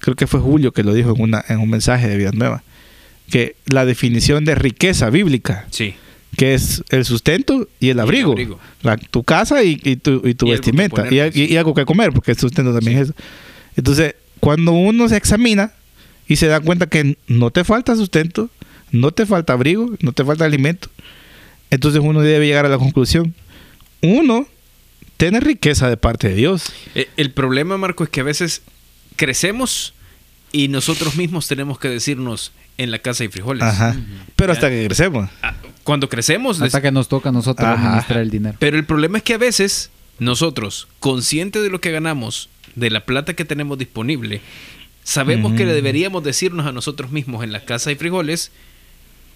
creo 0.00 0.14
que 0.14 0.26
fue 0.26 0.40
Julio 0.40 0.72
que 0.72 0.82
lo 0.82 0.92
dijo 0.92 1.14
en, 1.16 1.22
una, 1.22 1.42
en 1.48 1.58
un 1.58 1.70
mensaje 1.70 2.06
de 2.06 2.18
Vida 2.18 2.32
Nueva, 2.34 2.62
que 3.32 3.56
la 3.64 3.86
definición 3.86 4.44
de 4.44 4.54
riqueza 4.54 5.08
bíblica 5.08 5.66
Sí. 5.70 5.94
que 6.36 6.52
es 6.54 6.82
el 6.90 7.04
sustento 7.06 7.66
y 7.80 7.86
el 7.86 7.92
el 7.92 8.00
abrigo. 8.00 8.34
La- 8.82 8.96
tu 8.98 9.22
casa 9.24 9.62
y, 9.64 9.80
y 9.82 9.96
tu, 9.96 10.20
y 10.26 10.34
tu 10.34 10.46
Y 10.46 10.50
vestimenta. 10.50 11.04
poner, 11.04 11.32
y, 11.34 11.40
y- 11.42 11.52
y 11.52 11.56
algo 11.56 11.72
que 11.74 11.84
comer, 11.86 12.12
porque 12.12 12.32
el 12.32 12.38
sustento 12.38 12.72
también 12.74 12.98
es 12.98 13.04
eso. 13.04 13.14
Entonces, 13.76 14.14
cuando 14.38 14.72
uno 14.72 15.08
se 15.08 15.16
examina 15.16 15.72
y 16.28 16.36
se 16.36 16.46
da 16.46 16.60
cuenta 16.60 16.86
que 16.86 17.16
no 17.26 17.50
te 17.50 17.64
falta 17.64 17.96
sustento, 17.96 18.50
no 18.90 19.12
te 19.12 19.24
falta 19.24 19.54
abrigo, 19.54 19.90
no 20.00 20.12
te 20.12 20.24
falta 20.24 20.44
alimento, 20.44 20.88
Entonces 21.70 22.02
uno 22.04 22.20
debe 22.20 22.46
llegar 22.46 22.66
a 22.66 22.68
la 22.68 22.76
conclusión. 22.76 23.34
Uno 24.02 24.46
tiene 25.16 25.40
riqueza 25.40 25.88
de 25.88 25.96
parte 25.96 26.28
de 26.28 26.34
Dios. 26.34 26.64
Eh, 26.94 27.08
El 27.16 27.30
problema, 27.30 27.78
Marco, 27.78 28.04
es 28.04 28.10
que 28.10 28.20
a 28.20 28.24
veces 28.24 28.60
crecemos 29.16 29.94
y 30.52 30.68
nosotros 30.68 31.16
mismos 31.16 31.48
tenemos 31.48 31.78
que 31.78 31.88
decirnos 31.88 32.52
en 32.82 32.90
la 32.90 32.98
casa 33.00 33.22
hay 33.24 33.28
frijoles. 33.28 33.62
Ajá. 33.62 33.96
Pero 34.36 34.52
hasta 34.52 34.68
que 34.70 34.84
crecemos. 34.86 35.28
Ah, 35.42 35.54
Cuando 35.84 36.08
crecemos, 36.08 36.60
Hasta 36.60 36.80
que 36.82 36.92
nos 36.92 37.08
toca 37.08 37.30
a 37.30 37.32
nosotros 37.32 37.66
Ajá. 37.68 37.88
administrar 37.88 38.20
el 38.20 38.30
dinero. 38.30 38.56
Pero 38.58 38.76
el 38.76 38.84
problema 38.84 39.18
es 39.18 39.24
que 39.24 39.34
a 39.34 39.38
veces 39.38 39.90
nosotros, 40.18 40.88
conscientes 41.00 41.62
de 41.62 41.70
lo 41.70 41.80
que 41.80 41.90
ganamos, 41.90 42.48
de 42.76 42.90
la 42.90 43.04
plata 43.04 43.34
que 43.34 43.44
tenemos 43.44 43.78
disponible, 43.78 44.40
sabemos 45.04 45.52
que 45.54 45.64
Ujú. 45.64 45.72
deberíamos 45.72 46.22
decirnos 46.22 46.66
a 46.66 46.72
nosotros 46.72 47.10
mismos 47.10 47.42
en 47.42 47.52
la 47.52 47.64
casa 47.64 47.90
hay 47.90 47.96
frijoles, 47.96 48.52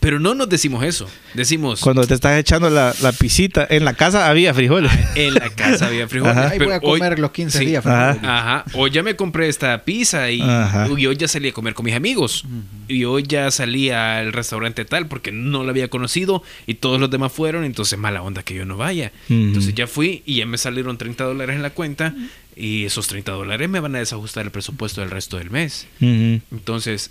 pero 0.00 0.20
no 0.20 0.34
nos 0.34 0.48
decimos 0.48 0.84
eso. 0.84 1.08
Decimos, 1.34 1.80
Cuando 1.80 2.06
te 2.06 2.14
estás 2.14 2.38
echando 2.38 2.70
la, 2.70 2.94
la 3.02 3.12
pisita, 3.12 3.66
en 3.68 3.84
la 3.84 3.94
casa 3.94 4.28
había 4.28 4.54
frijoles. 4.54 4.92
en 5.14 5.34
la 5.34 5.50
casa 5.50 5.86
había 5.88 6.06
frijoles. 6.08 6.36
Ajá. 6.36 6.48
Ahí 6.50 6.58
voy 6.58 6.72
a 6.72 6.76
hoy- 6.82 7.00
comer 7.00 7.18
los 7.18 7.30
15 7.32 7.58
sí. 7.58 7.66
días. 7.66 7.82
Frijoles. 7.82 8.18
Ajá. 8.22 8.64
O 8.74 8.86
ya 8.86 9.02
me 9.02 9.16
compré 9.16 9.48
esta 9.48 9.84
pizza 9.84 10.30
y, 10.30 10.40
y 10.40 11.06
hoy 11.06 11.16
ya 11.16 11.28
salí 11.28 11.48
a 11.48 11.52
comer 11.52 11.74
con 11.74 11.84
mis 11.84 11.94
amigos. 11.94 12.44
Y 12.88 13.04
hoy 13.04 13.24
ya 13.26 13.50
salí 13.50 13.90
al 13.90 14.32
restaurante 14.32 14.84
tal 14.84 15.06
porque 15.08 15.32
no 15.32 15.64
lo 15.64 15.70
había 15.70 15.88
conocido 15.88 16.42
y 16.66 16.74
todos 16.74 17.00
los 17.00 17.10
demás 17.10 17.32
fueron, 17.32 17.64
entonces 17.64 17.98
mala 17.98 18.22
onda 18.22 18.42
que 18.42 18.54
yo 18.54 18.64
no 18.64 18.76
vaya. 18.76 19.12
Entonces 19.28 19.74
ya 19.74 19.86
fui 19.86 20.22
y 20.24 20.36
ya 20.36 20.46
me 20.46 20.56
salieron 20.58 20.96
30 20.98 21.24
dólares 21.24 21.56
en 21.56 21.62
la 21.62 21.70
cuenta 21.70 22.14
y 22.54 22.84
esos 22.84 23.06
30 23.08 23.32
dólares 23.32 23.68
me 23.68 23.80
van 23.80 23.96
a 23.96 23.98
desajustar 23.98 24.44
el 24.46 24.50
presupuesto 24.50 25.00
del 25.00 25.10
resto 25.10 25.36
del 25.38 25.50
mes. 25.50 25.86
Entonces, 26.00 27.10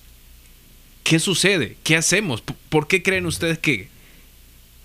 ¿qué 1.06 1.20
sucede? 1.20 1.78
¿Qué 1.84 1.96
hacemos? 1.96 2.42
¿P- 2.42 2.54
¿Por 2.70 2.88
qué 2.90 3.02
creen 3.02 3.26
ustedes 3.26 3.58
que, 3.60 3.88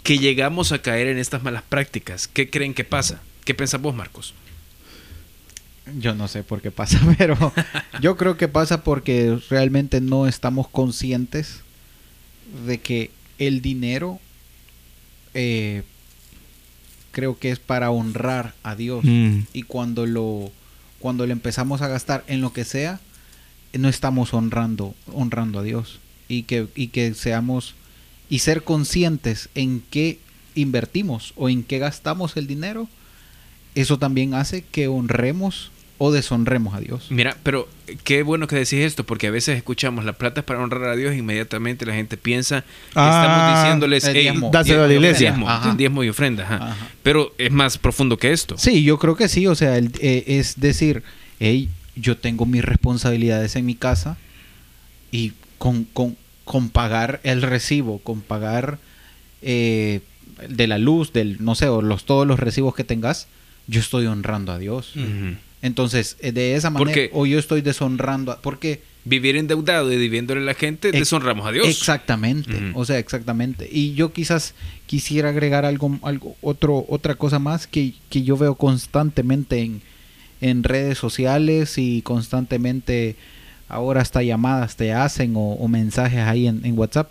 que 0.04 0.18
llegamos 0.18 0.70
a 0.70 0.80
caer 0.80 1.08
en 1.08 1.18
estas 1.18 1.42
malas 1.42 1.62
prácticas? 1.68 2.28
¿Qué 2.28 2.48
creen 2.48 2.74
que 2.74 2.84
pasa? 2.84 3.20
¿Qué 3.44 3.54
piensas 3.54 3.80
vos, 3.80 3.94
Marcos? 3.94 4.34
Yo 5.98 6.14
no 6.14 6.28
sé 6.28 6.44
por 6.44 6.60
qué 6.62 6.70
pasa, 6.70 7.00
pero 7.18 7.52
yo 8.00 8.16
creo 8.16 8.36
que 8.36 8.46
pasa 8.46 8.84
porque 8.84 9.36
realmente 9.48 10.00
no 10.00 10.28
estamos 10.28 10.68
conscientes 10.68 11.62
de 12.66 12.78
que 12.78 13.10
el 13.38 13.60
dinero 13.62 14.20
eh, 15.34 15.82
creo 17.12 17.38
que 17.38 17.50
es 17.50 17.58
para 17.58 17.90
honrar 17.90 18.54
a 18.62 18.76
Dios 18.76 19.04
Mm. 19.04 19.40
y 19.52 19.62
cuando 19.62 20.06
lo 20.06 20.52
cuando 21.00 21.26
le 21.26 21.32
empezamos 21.32 21.80
a 21.80 21.88
gastar 21.88 22.24
en 22.26 22.40
lo 22.42 22.52
que 22.52 22.64
sea 22.64 23.00
no 23.72 23.88
estamos 23.88 24.34
honrando 24.34 24.94
honrando 25.12 25.60
a 25.60 25.62
Dios 25.62 25.98
y 26.30 26.44
que 26.44 26.66
y 26.74 26.86
que 26.88 27.12
seamos 27.14 27.74
y 28.30 28.38
ser 28.38 28.62
conscientes 28.62 29.48
en 29.54 29.82
qué 29.90 30.18
invertimos 30.54 31.32
o 31.36 31.48
en 31.48 31.62
qué 31.64 31.78
gastamos 31.78 32.36
el 32.36 32.46
dinero 32.46 32.88
eso 33.74 33.98
también 33.98 34.34
hace 34.34 34.62
que 34.62 34.88
honremos 34.88 35.70
o 36.02 36.10
deshonremos 36.10 36.72
a 36.74 36.80
Dios. 36.80 37.08
Mira, 37.10 37.36
pero 37.42 37.68
qué 38.04 38.22
bueno 38.22 38.46
que 38.46 38.56
decís 38.56 38.72
esto, 38.80 39.04
porque 39.04 39.26
a 39.26 39.30
veces 39.30 39.56
escuchamos 39.58 40.04
la 40.06 40.14
plata 40.14 40.40
es 40.40 40.46
para 40.46 40.58
honrar 40.60 40.84
a 40.88 40.96
Dios, 40.96 41.12
e 41.12 41.18
inmediatamente 41.18 41.84
la 41.84 41.92
gente 41.94 42.16
piensa 42.16 42.62
que 42.62 42.66
Ah, 42.94 43.22
estamos 43.22 43.62
diciéndoles, 43.62 44.04
el 44.04 44.16
"Ey, 44.16 44.22
diezmo. 44.22 44.50
Dáselo 44.50 44.84
a 44.84 44.86
la 44.88 44.94
iglesia". 44.94 45.28
Diezmo, 45.30 45.48
Ajá. 45.50 45.74
diezmo 45.76 46.02
y 46.02 46.08
ofrenda. 46.08 46.44
ajá. 46.44 46.56
Ajá. 46.72 46.88
Pero 47.02 47.34
es 47.36 47.52
más 47.52 47.76
profundo 47.76 48.16
que 48.16 48.32
esto. 48.32 48.56
Sí, 48.56 48.82
yo 48.82 48.98
creo 48.98 49.14
que 49.14 49.28
sí, 49.28 49.46
o 49.46 49.54
sea, 49.54 49.76
el- 49.76 49.92
eh, 50.00 50.24
es 50.26 50.58
decir, 50.58 51.02
hey, 51.38 51.68
yo 51.96 52.16
tengo 52.16 52.46
mis 52.46 52.64
responsabilidades 52.64 53.54
en 53.56 53.66
mi 53.66 53.74
casa 53.74 54.16
y 55.12 55.32
con, 55.60 55.84
con, 55.84 56.16
con 56.46 56.70
pagar 56.70 57.20
el 57.22 57.42
recibo, 57.42 57.98
con 57.98 58.22
pagar 58.22 58.78
eh, 59.42 60.00
de 60.48 60.66
la 60.66 60.78
luz, 60.78 61.12
del, 61.12 61.36
no 61.44 61.54
sé, 61.54 61.68
o 61.68 61.82
los, 61.82 62.04
todos 62.06 62.26
los 62.26 62.40
recibos 62.40 62.74
que 62.74 62.82
tengas, 62.82 63.28
yo 63.66 63.78
estoy 63.80 64.06
honrando 64.06 64.52
a 64.52 64.58
Dios. 64.58 64.94
Entonces, 65.62 66.16
eh, 66.20 66.32
de 66.32 66.54
esa 66.56 66.70
manera, 66.70 66.88
Porque- 66.90 67.10
o 67.12 67.26
yo 67.26 67.38
estoy 67.38 67.60
deshonrando, 67.60 68.32
a- 68.32 68.40
porque 68.40 68.80
Vivir 69.02 69.36
endeudado 69.36 69.90
y 69.90 69.96
debiéndole 69.96 70.42
a 70.42 70.44
la 70.44 70.52
gente, 70.54 70.92
deshonramos 70.92 71.46
a 71.46 71.52
Dios. 71.52 71.66
Exactamente, 71.68 72.72
o 72.74 72.84
sea, 72.84 72.98
exactamente. 72.98 73.66
Y 73.70 73.94
yo 73.94 74.12
quizás 74.12 74.54
quisiera 74.86 75.30
agregar 75.30 75.64
algo, 75.64 75.98
algo 76.02 76.36
otro, 76.42 76.84
otra 76.88 77.14
cosa 77.14 77.38
más 77.38 77.66
que, 77.66 77.94
que 78.10 78.22
yo 78.24 78.36
veo 78.36 78.56
constantemente 78.56 79.60
en, 79.62 79.80
en 80.42 80.64
redes 80.64 80.98
sociales 80.98 81.78
y 81.78 82.02
constantemente 82.02 83.16
ahora 83.70 84.00
hasta 84.02 84.22
llamadas 84.22 84.76
te 84.76 84.92
hacen 84.92 85.34
o, 85.36 85.52
o 85.54 85.68
mensajes 85.68 86.20
ahí 86.20 86.46
en, 86.46 86.64
en 86.64 86.76
WhatsApp, 86.78 87.10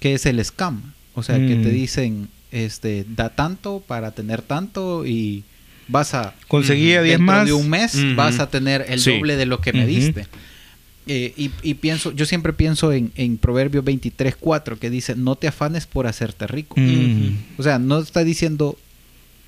que 0.00 0.14
es 0.14 0.24
el 0.26 0.42
scam. 0.44 0.94
O 1.14 1.22
sea, 1.22 1.36
que 1.36 1.56
te 1.56 1.68
Mm. 1.68 1.72
dicen, 1.72 2.28
este, 2.52 3.04
da 3.08 3.28
tanto 3.30 3.82
para 3.86 4.12
tener 4.12 4.40
tanto 4.42 5.04
y 5.06 5.42
vas 5.88 6.14
a 6.14 6.34
Conseguía 6.46 7.02
10 7.02 7.18
dentro 7.18 7.34
más. 7.36 7.46
de 7.46 7.52
un 7.52 7.68
mes 7.68 7.96
vas 8.16 8.38
a 8.40 8.48
tener 8.48 8.84
el 8.88 9.00
Sí. 9.00 9.16
doble 9.16 9.36
de 9.36 9.46
lo 9.46 9.60
que 9.60 9.72
me 9.72 9.86
diste. 9.86 10.26
Eh, 11.10 11.32
y, 11.38 11.50
y 11.62 11.74
pienso, 11.74 12.12
yo 12.12 12.26
siempre 12.26 12.52
pienso 12.52 12.92
en, 12.92 13.10
en 13.16 13.38
Proverbios 13.38 13.82
23, 13.84 14.36
4, 14.36 14.78
que 14.78 14.90
dice, 14.90 15.16
no 15.16 15.36
te 15.36 15.48
afanes 15.48 15.86
por 15.86 16.06
hacerte 16.06 16.46
rico. 16.46 16.76
O 17.56 17.62
sea, 17.62 17.78
no 17.78 17.98
está 17.98 18.22
diciendo, 18.24 18.78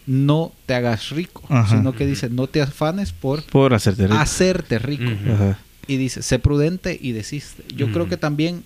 no 0.06 0.52
te 0.66 0.74
hagas 0.74 1.10
rico, 1.10 1.42
Ajá. 1.50 1.76
sino 1.76 1.92
que 1.94 2.06
dice, 2.06 2.30
no 2.30 2.46
te 2.46 2.62
afanes 2.62 3.12
por 3.12 3.42
Por 3.44 3.74
hacerte 3.74 4.06
rico. 4.06 4.18
hacerte 4.18 4.78
rico. 4.78 5.12
Ajá. 5.32 5.58
Y 5.90 5.96
dice, 5.96 6.22
sé 6.22 6.38
prudente 6.38 6.98
y 7.00 7.12
desiste. 7.12 7.62
Yo 7.74 7.90
creo 7.92 8.08
que 8.08 8.16
también 8.16 8.62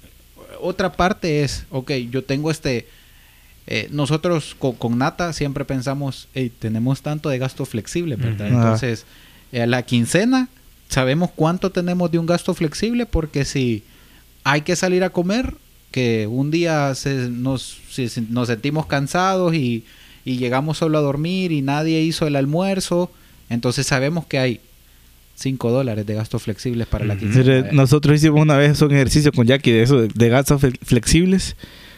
otra 0.60 0.92
parte 0.92 1.42
es, 1.42 1.64
ok, 1.70 1.90
yo 2.10 2.22
tengo 2.24 2.50
este... 2.50 2.86
eh, 3.66 3.88
nosotros 3.90 4.54
con, 4.58 4.72
con 4.74 4.98
Nata 4.98 5.32
siempre 5.32 5.64
pensamos, 5.64 6.28
hey, 6.34 6.52
tenemos 6.58 7.00
tanto 7.02 7.28
de 7.30 7.38
gasto 7.38 7.64
flexible, 7.64 8.16
¿verdad? 8.16 8.48
Entonces, 8.48 9.06
eh, 9.52 9.62
a 9.62 9.66
la 9.66 9.82
quincena 9.82 10.48
sabemos 10.88 11.30
cuánto 11.34 11.70
tenemos 11.70 12.10
de 12.10 12.18
un 12.18 12.26
gasto 12.26 12.52
flexible 12.54 13.06
porque 13.06 13.44
si 13.44 13.82
hay 14.44 14.60
que 14.60 14.76
salir 14.76 15.02
a 15.02 15.10
comer, 15.10 15.54
que 15.90 16.26
un 16.26 16.50
día 16.50 16.94
se- 16.94 17.30
nos, 17.30 17.78
si 17.90 18.08
nos 18.28 18.48
sentimos 18.48 18.84
cansados 18.86 19.54
y, 19.54 19.84
y 20.26 20.36
llegamos 20.36 20.76
solo 20.78 20.98
a 20.98 21.00
dormir 21.00 21.52
y 21.52 21.62
nadie 21.62 22.02
hizo 22.02 22.26
el 22.26 22.36
almuerzo, 22.36 23.10
entonces 23.48 23.86
sabemos 23.86 24.26
que 24.26 24.38
hay 24.38 24.60
5 25.36 25.70
dólares 25.70 26.06
de 26.06 26.14
gastos 26.14 26.42
flexibles 26.42 26.86
para 26.86 27.04
la 27.04 27.16
quincena. 27.16 27.68
Nosotros 27.72 28.16
hicimos 28.16 28.40
una 28.40 28.56
vez 28.56 28.80
un 28.82 28.92
ejercicio 28.92 29.32
con 29.32 29.46
Jackie 29.46 29.72
de 29.72 29.82
eso, 29.82 30.02
de, 30.02 30.28
gastos 30.28 30.62
fle- 30.62 30.78
flexibles. 30.82 31.56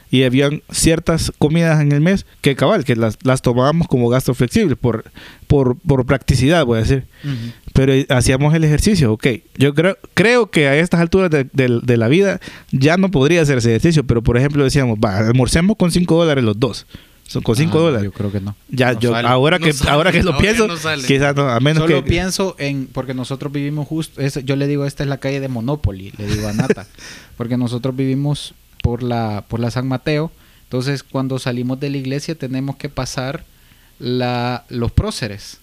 Y 0.09 0.23
habían 0.23 0.63
ciertas 0.71 1.33
comidas 1.37 1.81
en 1.81 1.91
el 1.91 2.01
mes 2.01 2.27
que 2.41 2.55
cabal, 2.55 2.85
que 2.85 2.95
las, 2.95 3.19
las 3.25 3.43
tomábamos 3.43 3.89
como 3.89 4.09
gastos 4.09 4.37
flexibles 4.39 4.79
por, 4.79 5.05
por, 5.49 5.77
por 5.81 6.07
practicidad, 6.07 6.65
voy 6.65 6.79
a 6.79 6.83
decir. 6.83 7.07
Pero 7.73 7.93
hacíamos 8.11 8.55
el 8.55 8.63
ejercicio, 8.63 9.13
ok. 9.13 9.27
Yo 9.59 9.75
creo, 9.75 9.99
creo 10.15 10.49
que 10.49 10.69
a 10.69 10.77
estas 10.77 11.01
alturas 11.01 11.29
de, 11.31 11.49
de- 11.53 11.81
de 11.83 11.97
la 11.97 12.07
vida 12.07 12.41
ya 12.71 12.97
no 12.97 13.11
podría 13.11 13.43
hacer 13.43 13.59
ese 13.59 13.71
ejercicio, 13.71 14.05
pero 14.05 14.23
por 14.23 14.37
ejemplo 14.37 14.63
decíamos, 14.63 14.97
va, 15.05 15.19
almorcemos 15.19 15.77
con 15.77 15.91
5 15.91 16.15
dólares 16.17 16.45
los 16.45 16.59
dos. 16.59 16.87
Son 17.27 17.43
con 17.43 17.57
5 17.57 17.77
Ah, 17.77 17.81
dólares. 17.81 18.05
Yo 18.05 18.13
creo 18.13 18.31
que 18.31 18.41
no. 18.41 18.55
Ya, 18.69 18.93
No 18.93 19.01
yo, 19.01 19.11
sale. 19.13 19.27
ahora, 19.29 19.59
No 19.59 19.67
que, 19.67 19.73
sale, 19.73 19.91
ahora 19.91 20.13
que 20.13 20.23
lo 20.23 20.31
ahora 20.33 20.43
pienso, 20.43 20.69
no 20.69 20.75
quizás 21.07 21.35
no, 21.35 21.49
a 21.49 21.59
menos 21.61 21.83
Solo 21.83 22.03
que... 22.05 22.09
pienso 22.09 22.55
en, 22.59 22.87
porque 22.87 23.15
nosotros 23.15 23.53
vivimos 23.53 23.89
justo, 23.89 24.21
es- 24.21 24.45
yo 24.45 24.55
le 24.57 24.67
digo, 24.67 24.87
esta 24.87 25.03
es 25.03 25.09
la 25.09 25.19
calle 25.19 25.41
de 25.41 25.49
Monopoly, 25.49 26.13
le 26.19 26.27
digo 26.27 26.47
a 26.49 26.53
Nata, 26.53 26.87
porque 27.37 27.57
nosotros 27.57 27.97
vivimos 27.97 28.55
por 28.83 29.03
la, 29.03 29.45
por 29.49 29.59
la 29.61 29.71
San 29.73 29.89
Mateo, 29.89 30.31
entonces 30.65 31.03
cuando 31.03 31.39
salimos 31.41 31.81
de 31.81 31.91
la 31.91 31.97
iglesia 31.97 32.35
tenemos 32.37 32.77
que 32.77 32.89
pasar 32.89 33.45
la, 33.99 34.65
los 34.69 34.93
próceres. 34.93 35.59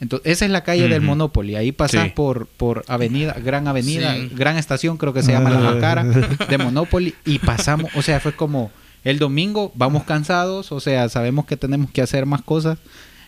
Entonces, 0.00 0.32
esa 0.32 0.44
es 0.46 0.50
la 0.50 0.64
calle 0.64 0.88
del. 0.88 1.00
Monopoly, 1.02 1.54
ahí 1.54 1.70
pasas 1.70 2.04
Sí. 2.06 2.12
por, 2.16 2.46
por 2.46 2.84
avenida, 2.88 3.34
gran 3.34 3.68
avenida, 3.68 4.14
Sí. 4.16 4.30
gran 4.34 4.56
estación 4.56 4.96
creo 4.96 5.12
que 5.12 5.22
se 5.22 5.30
llama 5.32 5.50
La. 5.50 5.60
Macara, 5.60 6.02
de 6.48 6.58
Monopoly, 6.58 7.14
y 7.24 7.38
pasamos, 7.38 7.90
o 7.94 8.02
sea, 8.02 8.18
fue 8.18 8.32
como 8.34 8.72
el 9.04 9.18
domingo, 9.18 9.72
vamos 9.74 10.04
cansados, 10.04 10.70
o 10.72 10.80
sea, 10.80 11.08
sabemos 11.08 11.46
que 11.46 11.56
tenemos 11.56 11.90
que 11.90 12.02
hacer 12.02 12.24
más 12.26 12.42
cosas, 12.42 12.78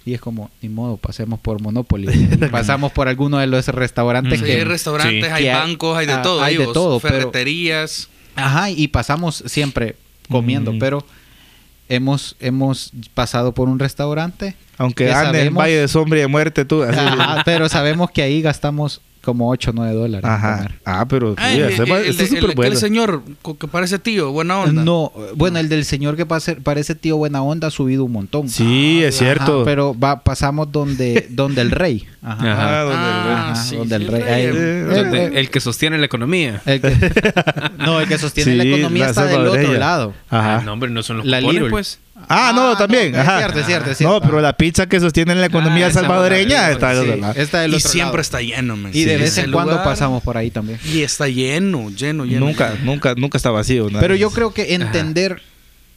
y 0.06 0.12
es 0.14 0.20
como, 0.20 0.50
ni 0.60 0.68
modo, 0.68 0.96
pasemos 0.98 1.40
por 1.40 1.60
Monopoly. 1.62 2.06
Pasamos 2.50 2.92
por 2.92 3.08
alguno 3.08 3.38
de 3.38 3.46
los 3.46 3.66
restaurantes 3.68 4.40
Mm. 4.40 4.44
Sí, 4.44 4.46
que... 4.50 4.56
hay 4.58 4.64
restaurantes, 4.64 5.24
Sí. 5.24 5.30
hay 5.32 5.48
bancos, 5.48 5.96
hay 5.96 6.06
de 6.06 6.12
ah, 6.12 6.22
todo. 6.22 6.42
hay 6.42 6.56
de 6.58 6.66
todo, 6.66 7.00
pero- 7.00 7.14
Ferreterías. 7.16 8.08
Ajá, 8.36 8.70
y 8.70 8.88
pasamos 8.88 9.42
siempre 9.46 9.96
comiendo, 10.28 10.72
Mm. 10.74 10.78
pero 10.78 11.06
hemos, 11.88 12.36
hemos 12.40 12.90
pasado 13.14 13.52
por 13.54 13.68
un 13.68 13.78
restaurante. 13.78 14.56
Aunque 14.76 15.06
que 15.06 15.12
ande 15.12 15.44
en 15.44 15.54
Valle 15.54 15.76
de 15.78 15.88
Sombra 15.88 16.18
y 16.18 16.22
de 16.22 16.28
Muerte, 16.28 16.64
tú. 16.64 16.82
así. 16.82 16.98
Ajá, 16.98 17.42
pero 17.44 17.68
sabemos 17.68 18.10
que 18.10 18.22
ahí 18.22 18.42
gastamos 18.42 19.00
como 19.24 19.50
8 19.50 19.70
o 19.70 19.72
9 19.74 19.92
dólares. 19.94 20.24
Ajá. 20.28 20.70
Ah, 20.84 21.06
pero 21.08 21.34
Ah, 21.36 21.50
sí, 21.52 21.60
el, 21.60 22.14
señor 22.14 23.22
que 23.58 23.66
parece 23.68 23.98
tío, 23.98 24.30
buena 24.32 24.58
onda. 24.60 24.82
No, 24.84 25.12
bueno, 25.34 25.58
el 25.58 25.68
del 25.68 25.84
señor 25.84 26.16
que 26.16 26.26
pase- 26.26 26.56
parece 26.56 26.94
tío 26.94 27.16
buena 27.16 27.42
onda 27.42 27.68
ha 27.68 27.70
subido 27.70 28.04
un 28.04 28.12
montón. 28.12 28.48
Sí, 28.48 29.02
es 29.02 29.16
Ajá, 29.16 29.24
cierto. 29.24 29.62
pero 29.64 29.98
va, 29.98 30.20
pasamos 30.22 30.70
donde, 30.70 31.26
donde 31.30 31.62
el 31.62 31.70
rey. 31.70 32.06
Ajá. 32.22 32.52
Ajá. 32.52 32.80
Donde 32.82 32.94
el 32.94 33.24
rey. 33.24 33.32
Ajá, 33.34 33.54
sí, 33.56 33.76
donde 33.76 33.96
sí, 33.98 34.02
el 34.04 34.08
rey- 34.10 34.22
rey, 34.22 34.32
ahí- 34.32 34.46
eh, 34.54 34.86
Donde- 34.94 35.40
el 35.40 35.50
que 35.50 35.60
sostiene 35.60 35.98
la 35.98 36.06
economía. 36.06 36.60
el 36.66 36.80
que- 36.80 36.94
no, 37.78 38.00
el 38.00 38.08
que 38.08 38.18
sostiene 38.18 38.54
la 38.56 38.64
economía 38.64 39.04
la 39.04 39.10
está 39.10 39.26
del 39.26 39.46
otro 39.46 39.72
lado. 39.74 40.14
Ajá. 40.30 40.56
Ah, 40.58 40.62
no, 40.64 40.72
hombre, 40.72 40.90
no 40.90 41.02
son 41.02 41.18
los 41.18 41.26
La 41.26 41.40
cupones, 41.40 41.64
pues. 41.70 41.98
Ah, 42.28 42.52
no, 42.54 42.70
Ah, 42.72 42.78
también. 42.78 43.12
no, 43.12 43.18
es 43.20 43.26
ajá. 43.28 43.38
cierto, 43.38 43.58
es 43.60 43.66
cierto, 43.66 43.90
es 43.90 43.98
cierto. 43.98 44.14
No, 44.14 44.20
pero 44.20 44.40
la 44.40 44.56
pizza 44.56 44.86
que 44.86 45.00
sostiene 45.00 45.34
la 45.34 45.46
economía 45.46 45.88
Ah, 45.88 45.92
salvadoreña 45.92 46.70
está 46.70 46.94
sí. 47.02 47.08
Está 47.36 47.60
del 47.62 47.72
Y 47.72 47.76
otro 47.76 47.90
siempre 47.90 48.10
lado. 48.12 48.20
está 48.20 48.40
lleno, 48.40 48.76
men. 48.76 48.92
Y 48.94 49.04
de 49.04 49.16
Sí, 49.16 49.20
vez 49.22 49.38
en 49.38 49.50
cuando 49.52 49.72
lugar- 49.72 49.84
pasamos 49.84 50.22
por 50.22 50.36
ahí 50.36 50.50
también. 50.50 50.78
Y 50.84 51.02
está 51.02 51.26
lleno, 51.28 51.90
lleno, 51.90 52.24
lleno. 52.24 52.46
Nunca, 52.46 52.72
lleno. 52.74 52.84
nunca, 52.84 53.14
nunca 53.16 53.36
está 53.36 53.50
vacío. 53.50 53.88
nada 53.88 54.00
Pero 54.00 54.14
yo 54.14 54.30
creo 54.30 54.54
que 54.54 54.74
entender 54.74 55.42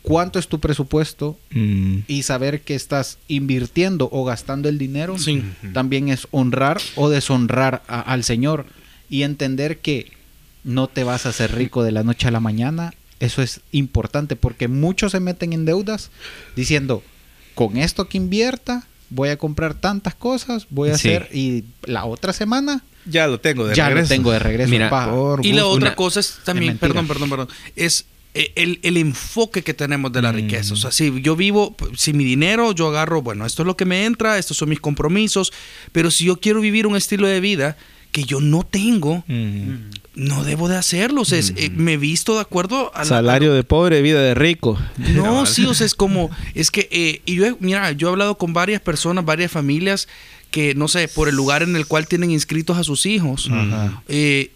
cuánto 0.02 0.40
es 0.40 0.48
tu 0.48 0.60
presupuesto 0.60 1.38
Mm. 1.52 2.00
y 2.08 2.24
saber 2.24 2.62
que 2.62 2.74
estás 2.76 3.20
invirtiendo 3.28 4.10
o 4.12 4.26
gastando 4.26 4.70
el 4.70 4.78
dinero 4.78 5.18
Sí. 5.20 5.44
también 5.74 6.10
es 6.10 6.28
honrar 6.32 6.80
o 6.96 7.10
deshonrar 7.10 7.84
a- 7.88 8.00
al 8.02 8.24
Señor 8.24 8.66
y 9.10 9.24
entender 9.24 9.78
que 9.80 10.12
no 10.64 10.88
te 10.88 11.04
vas 11.04 11.26
a 11.26 11.30
hacer 11.30 11.54
rico 11.56 11.84
de 11.84 11.92
la 11.92 12.04
noche 12.04 12.28
a 12.28 12.32
la 12.32 12.40
mañana. 12.40 12.94
Eso 13.20 13.42
es 13.42 13.62
importante 13.72 14.36
porque 14.36 14.68
muchos 14.68 15.12
se 15.12 15.20
meten 15.20 15.54
en 15.54 15.66
deudas 15.66 16.12
diciendo, 16.56 17.04
con 17.56 17.78
esto 17.78 18.08
que 18.08 18.18
invierta, 18.18 18.86
voy 19.10 19.30
a 19.30 19.38
comprar 19.38 19.74
tantas 19.74 20.14
cosas, 20.16 20.68
voy 20.70 20.90
a 20.90 20.98
Sí. 20.98 21.10
hacer 21.10 21.30
y 21.34 21.64
la 21.84 22.06
otra 22.06 22.34
semana 22.34 22.84
Ya 23.06 23.26
lo 23.28 23.40
tengo 23.40 23.66
de 23.66 23.74
ya 23.76 23.88
regreso. 23.88 24.10
lo 24.10 24.16
tengo 24.18 24.32
de 24.34 24.40
regreso. 24.40 24.70
Mira, 24.70 24.90
pa. 24.90 25.10
por 25.10 25.46
Y 25.46 25.54
la 25.54 25.66
otra 25.66 25.96
cosa 25.96 26.20
es 26.20 26.40
también, 26.44 26.78
perdón, 26.78 27.08
perdón, 27.08 27.30
perdón, 27.30 27.48
es 27.76 28.06
eh, 28.34 28.52
el, 28.56 28.80
el 28.84 28.98
enfoque 28.98 29.64
que 29.64 29.74
tenemos 29.74 30.12
de 30.12 30.22
la 30.22 30.32
Mm. 30.32 30.36
riqueza. 30.36 30.74
O 30.76 30.78
sea, 30.78 30.92
si 30.92 31.22
yo 31.24 31.36
vivo, 31.36 31.76
si 31.96 32.14
mi 32.14 32.24
dinero, 32.24 32.72
yo 32.72 32.90
agarro, 32.90 33.24
bueno, 33.24 33.48
esto 33.48 33.64
es 33.64 33.66
lo 33.66 33.76
que 33.76 33.86
me 33.86 34.06
entra, 34.06 34.38
estos 34.38 34.58
son 34.58 34.70
mis 34.70 34.80
compromisos, 34.80 35.52
pero 35.92 36.12
si 36.12 36.26
yo 36.26 36.40
quiero 36.40 36.60
vivir 36.62 36.86
un 36.86 36.96
estilo 36.96 37.26
de 37.26 37.40
vida 37.40 37.78
que 38.18 38.24
yo 38.24 38.40
no 38.42 38.64
tengo, 38.64 39.24
Mm. 39.28 39.92
no 40.16 40.44
debo 40.44 40.68
de 40.68 40.76
hacerlo. 40.76 41.22
O 41.22 41.26
sea, 41.26 41.38
es, 41.38 41.54
eh, 41.56 41.70
me 41.70 41.94
he 41.94 41.98
visto 41.98 42.34
de 42.34 42.42
acuerdo 42.42 42.92
a 42.96 43.00
la- 43.00 43.06
Salario 43.06 43.54
de 43.54 43.64
pobre, 43.64 44.02
vida 44.02 44.20
de 44.24 44.34
rico. 44.34 44.76
No, 44.98 45.46
sí, 45.46 45.66
o 45.68 45.76
sea, 45.76 45.86
es 45.86 45.94
como, 45.94 46.32
es 46.56 46.72
que, 46.72 46.88
eh, 46.92 47.22
y 47.28 47.36
yo, 47.36 47.56
mira, 47.60 47.92
yo 47.92 48.08
he 48.08 48.12
hablado 48.12 48.36
con 48.40 48.54
varias 48.54 48.82
personas, 48.82 49.24
varias 49.24 49.52
familias 49.52 50.08
que, 50.50 50.74
no 50.74 50.88
sé, 50.88 51.08
por 51.10 51.30
el 51.30 51.36
lugar 51.36 51.62
en 51.62 51.76
el 51.76 51.86
cual 51.86 52.08
tienen 52.08 52.32
inscritos 52.32 52.76
a 52.80 52.84
sus 52.84 53.06
hijos, 53.06 53.50
Ajá. 53.52 54.02
eh, 54.08 54.50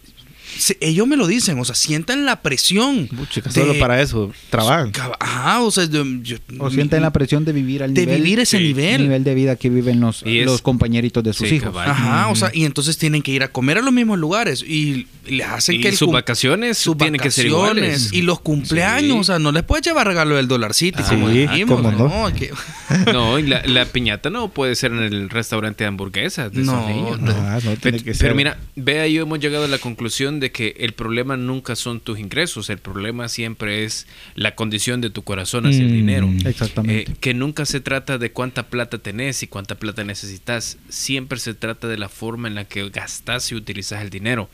se- 0.58 0.76
ellos 0.80 1.06
me 1.06 1.16
lo 1.16 1.26
dicen, 1.26 1.58
o 1.58 1.64
sea, 1.64 1.74
sientan 1.74 2.24
la 2.24 2.42
presión. 2.42 3.08
Puchica, 3.08 3.50
de- 3.50 3.60
solo 3.60 3.78
para 3.78 4.00
eso 4.00 4.32
trabajan. 4.50 4.92
Ajá, 5.20 5.60
o 5.60 5.70
sea, 5.70 5.84
yo- 5.84 6.04
yo- 6.22 6.36
O 6.58 6.70
sienten 6.70 7.02
la 7.02 7.12
presión 7.12 7.44
de 7.44 7.52
vivir 7.52 7.82
al 7.82 7.94
de 7.94 8.02
nivel, 8.02 8.22
vivir 8.22 8.40
ese 8.40 8.58
sí, 8.58 8.62
nivel. 8.64 9.02
nivel 9.02 9.24
de 9.24 9.34
vida 9.34 9.56
que 9.56 9.70
viven 9.70 10.00
los, 10.00 10.22
Y 10.24 10.38
es- 10.40 10.46
los 10.46 10.62
compañeritos 10.62 11.22
de 11.24 11.32
sus 11.32 11.48
Sí, 11.48 11.56
hijos. 11.56 11.70
cabal. 11.70 11.90
Ajá, 11.90 12.28
o 12.28 12.36
sea, 12.36 12.50
y 12.52 12.64
entonces 12.64 12.98
tienen 12.98 13.22
que 13.22 13.32
ir 13.32 13.42
a 13.42 13.48
comer 13.48 13.78
a 13.78 13.82
los 13.82 13.92
mismos 13.92 14.18
lugares 14.18 14.62
y 14.62 15.06
les 15.26 15.46
hacen 15.46 15.76
Y 15.76 15.80
que 15.80 15.88
el 15.88 15.96
sus 15.96 16.10
vacaciones 16.10 16.78
sus 16.78 16.96
tienen 16.96 17.20
que 17.20 17.30
ser 17.30 17.46
vacaciones 17.50 17.84
iguales. 17.84 18.12
y 18.12 18.22
los 18.22 18.40
cumpleaños, 18.40 19.12
Sí. 19.12 19.20
o 19.20 19.24
sea, 19.24 19.38
no 19.38 19.52
les 19.52 19.62
puedes 19.62 19.84
llevar 19.84 20.06
regalo 20.06 20.36
del 20.36 20.48
Dollar 20.48 20.74
City 20.74 20.98
Ah, 21.04 21.08
como 21.08 21.28
sí, 21.30 21.38
dijimos, 21.38 21.80
cómo 21.80 21.90
no. 21.92 22.32
que- 22.34 22.50
No, 23.12 23.38
y 23.38 23.44
la, 23.46 23.62
la 23.64 23.84
piñata 23.86 24.30
no 24.30 24.48
puede 24.48 24.74
ser 24.74 24.92
en 24.92 24.98
el 25.02 25.30
restaurante 25.30 25.84
de 25.84 25.88
hamburguesas 25.88 26.52
de 26.52 26.62
No, 26.62 26.72
esos 26.72 26.86
niños. 26.88 27.20
no. 27.20 27.32
Ah, 27.32 27.58
no, 27.64 27.76
tiene 27.76 27.98
Pe- 27.98 28.04
que 28.04 28.12
pero, 28.18 28.34
mira, 28.34 28.58
vea, 28.76 29.06
yo 29.06 29.22
hemos 29.22 29.38
llegado 29.40 29.64
a 29.64 29.68
la 29.68 29.78
conclusión 29.78 30.40
de 30.42 30.52
que 30.52 30.74
el 30.80 30.92
problema 30.92 31.38
nunca 31.38 31.74
son 31.76 32.00
tus 32.00 32.18
ingresos, 32.18 32.68
el 32.68 32.76
problema 32.76 33.30
siempre 33.30 33.84
es 33.84 34.06
la 34.34 34.54
condición 34.54 35.00
de 35.00 35.08
tu 35.08 35.22
corazón 35.22 35.64
hacia 35.64 35.80
el 35.80 35.88
Mm, 35.90 35.94
dinero. 35.94 36.30
Exactamente. 36.44 37.10
Eh, 37.10 37.14
que 37.20 37.32
nunca 37.32 37.64
se 37.64 37.80
trata 37.80 38.18
de 38.18 38.30
cuánta 38.32 38.68
plata 38.68 38.98
tenés 38.98 39.42
y 39.42 39.46
cuánta 39.46 39.76
plata 39.76 40.04
necesitas, 40.04 40.76
siempre 40.90 41.38
se 41.38 41.54
trata 41.54 41.88
de 41.88 41.96
la 41.96 42.10
forma 42.10 42.48
en 42.48 42.54
la 42.56 42.64
que 42.66 42.86
gastas 42.90 43.50
y 43.50 43.54
utilizas 43.54 44.02
el 44.02 44.10
dinero. 44.10 44.50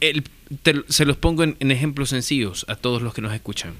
El- 0.00 0.22
te- 0.62 0.84
se 0.88 1.04
los 1.04 1.16
pongo 1.18 1.42
en, 1.44 1.56
en 1.60 1.70
ejemplos 1.72 2.08
sencillos 2.08 2.64
a 2.68 2.76
todos 2.76 3.02
los 3.02 3.12
que 3.12 3.20
nos 3.20 3.34
escuchan. 3.34 3.74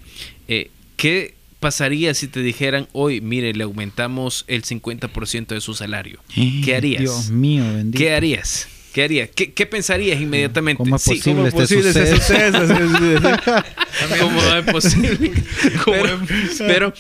Eh, 0.49 0.71
¿Qué 0.97 1.35
pasaría 1.61 2.13
si 2.15 2.29
te 2.29 2.41
dijeran 2.43 2.89
hoy, 2.93 3.21
mire, 3.21 3.53
le 3.55 3.65
aumentamos 3.65 4.45
el 4.49 4.63
50% 4.65 5.55
de 5.55 5.61
su 5.61 5.75
salario? 5.75 6.21
¿Qué 6.65 6.75
harías? 6.77 7.01
Dios 7.03 7.31
mío, 7.31 7.65
bendito. 7.73 7.99
¿Qué 7.99 8.13
harías? 8.15 8.69
¿Qué 8.99 9.05
harías? 9.05 9.29
¿Qué, 9.33 9.53
qué 9.53 9.65
pensarías 9.65 10.21
inmediatamente? 10.21 10.79
¿Cómo 10.83 10.97
es 10.97 11.03
Sí, 11.03 11.11
posible 11.11 11.35
¿Cómo 11.37 11.47
este 11.47 11.61
posible 11.61 11.91
ese 11.91 12.17
suceso? 12.17 12.35
suceso? 12.35 12.67
Sí, 12.67 12.83
sí, 12.99 13.15
sí. 13.23 14.19
¿Cómo 14.21 14.41
es 14.57 14.65
posible? 14.73 15.33
pero, 15.85 16.19
pero 16.59 16.93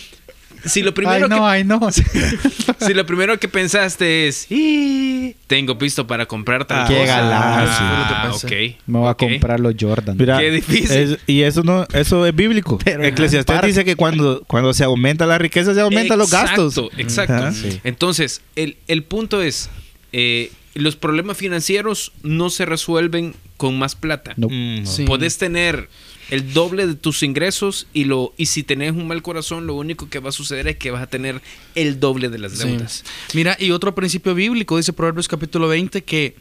si 0.65 0.83
lo 0.83 0.95
primero 0.95 1.25
ay, 1.25 1.29
no, 1.29 1.37
que 1.39 1.43
ay, 1.43 1.65
no. 1.65 1.81
si 2.87 2.95
lo 2.95 3.05
primero 3.05 3.37
que 3.41 3.49
pensaste 3.49 4.29
es 4.29 4.47
"Y, 4.49 5.35
tengo 5.49 5.75
visto 5.75 6.07
para 6.07 6.27
comprar 6.27 6.67
tal 6.67 6.83
Ah, 6.83 6.87
cosa. 6.87 7.01
qué 7.01 7.05
galán, 7.07 7.43
Ah, 7.43 7.67
sí. 7.67 7.85
Fue 7.85 7.99
lo 7.99 8.07
que 8.07 8.29
pensé. 8.49 8.71
ok, 8.77 8.81
Me 8.87 8.99
voy 9.01 9.09
a 9.09 9.15
comprar 9.15 9.59
los 9.59 9.75
Jordan. 9.81 10.17
Mira, 10.17 10.39
Qué 10.39 10.53
difícil. 10.53 10.97
es- 10.97 11.19
y 11.27 11.43
eso 11.43 11.65
no, 11.65 11.85
eso 11.95 12.25
es 12.27 12.37
bíblico. 12.37 12.79
Eclesiastés 12.87 13.61
dice 13.63 13.85
que 13.85 13.97
cuando, 13.97 14.45
cuando 14.47 14.73
se 14.73 14.85
aumenta 14.85 15.27
la 15.27 15.39
riqueza, 15.39 15.75
se 15.75 15.81
aumentan 15.81 16.17
los 16.17 16.31
gastos. 16.31 16.79
Exacto, 16.97 17.01
exacto. 17.35 17.53
Sí. 17.61 17.81
Entonces, 17.83 18.41
el, 18.55 18.77
el 18.87 19.03
punto 19.03 19.43
es, 19.43 19.69
eh, 20.13 20.53
los 20.83 20.97
problemas 20.97 21.37
financieros 21.37 22.13
no 22.23 22.51
se 22.51 22.65
resuelven 22.67 23.35
con 23.57 23.79
más 23.79 23.95
plata. 23.95 24.35
No. 24.37 24.49
Mm. 24.51 24.87
Sí. 24.87 25.05
Podés 25.05 25.39
tener 25.39 25.89
el 26.31 26.53
doble 26.53 26.87
de 26.87 26.95
tus 26.95 27.23
ingresos 27.23 27.87
y 27.95 28.05
lo 28.05 28.35
y 28.37 28.47
si 28.47 28.63
tenés 28.63 28.93
un 28.93 29.07
mal 29.09 29.23
corazón, 29.23 29.67
lo 29.67 29.75
único 29.75 30.09
que 30.11 30.19
va 30.19 30.29
a 30.29 30.33
suceder 30.33 30.69
es 30.69 30.77
que 30.77 30.91
vas 30.91 31.03
a 31.03 31.07
tener 31.07 31.41
el 31.75 31.99
doble 32.01 32.29
de 32.29 32.39
las 32.39 32.53
Sí. 32.53 32.69
deudas. 32.69 33.05
Mira, 33.35 33.57
y 33.59 33.71
otro 33.71 33.95
principio 33.95 34.35
bíblico, 34.35 34.77
dice 34.77 34.93
Proverbios 34.93 35.27
capítulo 35.29 35.69
20, 35.69 36.03
que 36.05 36.37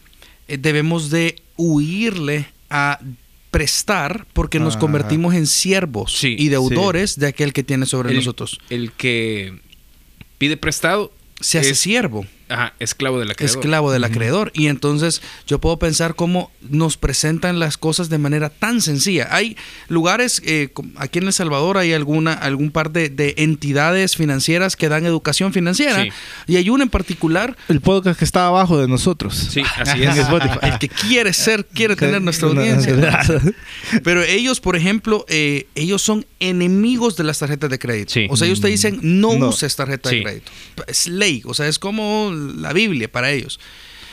eh, 0.50 0.58
debemos 0.58 1.10
de 1.10 1.42
huirle 1.56 2.48
a 2.70 3.00
prestar 3.52 4.28
porque 4.34 4.60
nos 4.60 4.74
Ajá. 4.74 4.80
convertimos 4.82 5.34
en 5.34 5.48
siervos 5.48 6.14
Sí, 6.14 6.36
y 6.38 6.50
deudores 6.50 7.18
de 7.18 7.28
aquel 7.28 7.54
que 7.54 7.64
tiene 7.64 7.86
sobre 7.86 8.10
El- 8.12 8.18
nosotros. 8.18 8.60
El 8.70 8.92
que 8.92 9.60
pide 10.38 10.58
prestado 10.58 11.12
Se 11.40 11.60
hace 11.60 11.72
es- 11.72 11.80
siervo. 11.80 12.26
Ajá, 12.50 12.74
esclavo 12.80 13.20
del 13.20 13.32
acreedor. 13.32 13.58
esclavo 13.58 13.92
del 13.92 14.04
acreedor. 14.04 14.52
Y 14.54 14.68
entonces 14.68 15.22
yo 15.48 15.60
puedo 15.60 15.78
pensar 15.80 16.16
cómo 16.16 16.52
nos 16.70 16.98
presentan 16.98 17.60
las 17.60 17.78
cosas 17.78 18.10
de 18.10 18.18
manera 18.18 18.50
tan 18.50 18.82
sencilla. 18.82 19.28
Hay 19.32 19.58
lugares, 19.90 20.42
eh, 20.46 20.70
aquí 20.98 21.20
en 21.20 21.28
El 21.28 21.34
Salvador 21.34 21.78
hay 21.78 21.94
alguna, 21.94 22.34
algún 22.34 22.72
par 22.72 22.92
de, 22.92 23.10
de 23.10 23.34
entidades 23.38 24.16
financieras 24.16 24.76
que 24.76 24.90
dan 24.90 25.06
educación 25.06 25.52
financiera. 25.54 26.04
Sí. 26.04 26.10
Y 26.48 26.56
hay 26.58 26.70
una 26.70 26.84
en 26.84 26.90
particular, 26.90 27.58
El 27.68 27.82
podcast 27.82 28.20
que 28.20 28.26
está 28.26 28.48
abajo 28.48 28.78
de 28.80 28.88
nosotros. 28.88 29.36
Sí, 29.52 29.62
así 29.78 30.04
es. 30.04 30.18
El 30.62 30.80
que 30.80 30.90
quiere 30.90 31.34
ser, 31.34 31.66
quiere 31.66 31.96
tener 31.96 32.22
nuestra 32.22 32.48
audiencia. 32.48 32.96
Pero 34.04 34.24
ellos, 34.24 34.60
por 34.60 34.76
ejemplo, 34.76 35.26
eh, 35.28 35.68
ellos 35.76 36.02
son 36.02 36.26
enemigos 36.40 37.16
de 37.18 37.24
las 37.24 37.40
tarjetas 37.40 37.70
de 37.70 37.80
crédito. 37.80 38.14
Sí. 38.14 38.28
O 38.30 38.38
sea, 38.38 38.48
ellos 38.48 38.62
te 38.62 38.68
dicen, 38.68 39.00
no, 39.02 39.34
No. 39.38 39.50
uses 39.50 39.76
tarjeta 39.76 40.10
Sí. 40.10 40.18
de 40.18 40.24
crédito. 40.24 40.52
Es 40.88 41.08
ley, 41.08 41.42
o 41.46 41.54
sea, 41.54 41.68
es 41.68 41.80
como 41.80 42.32
la 42.62 42.74
Biblia 42.74 43.12
para 43.12 43.32
ellos. 43.32 43.60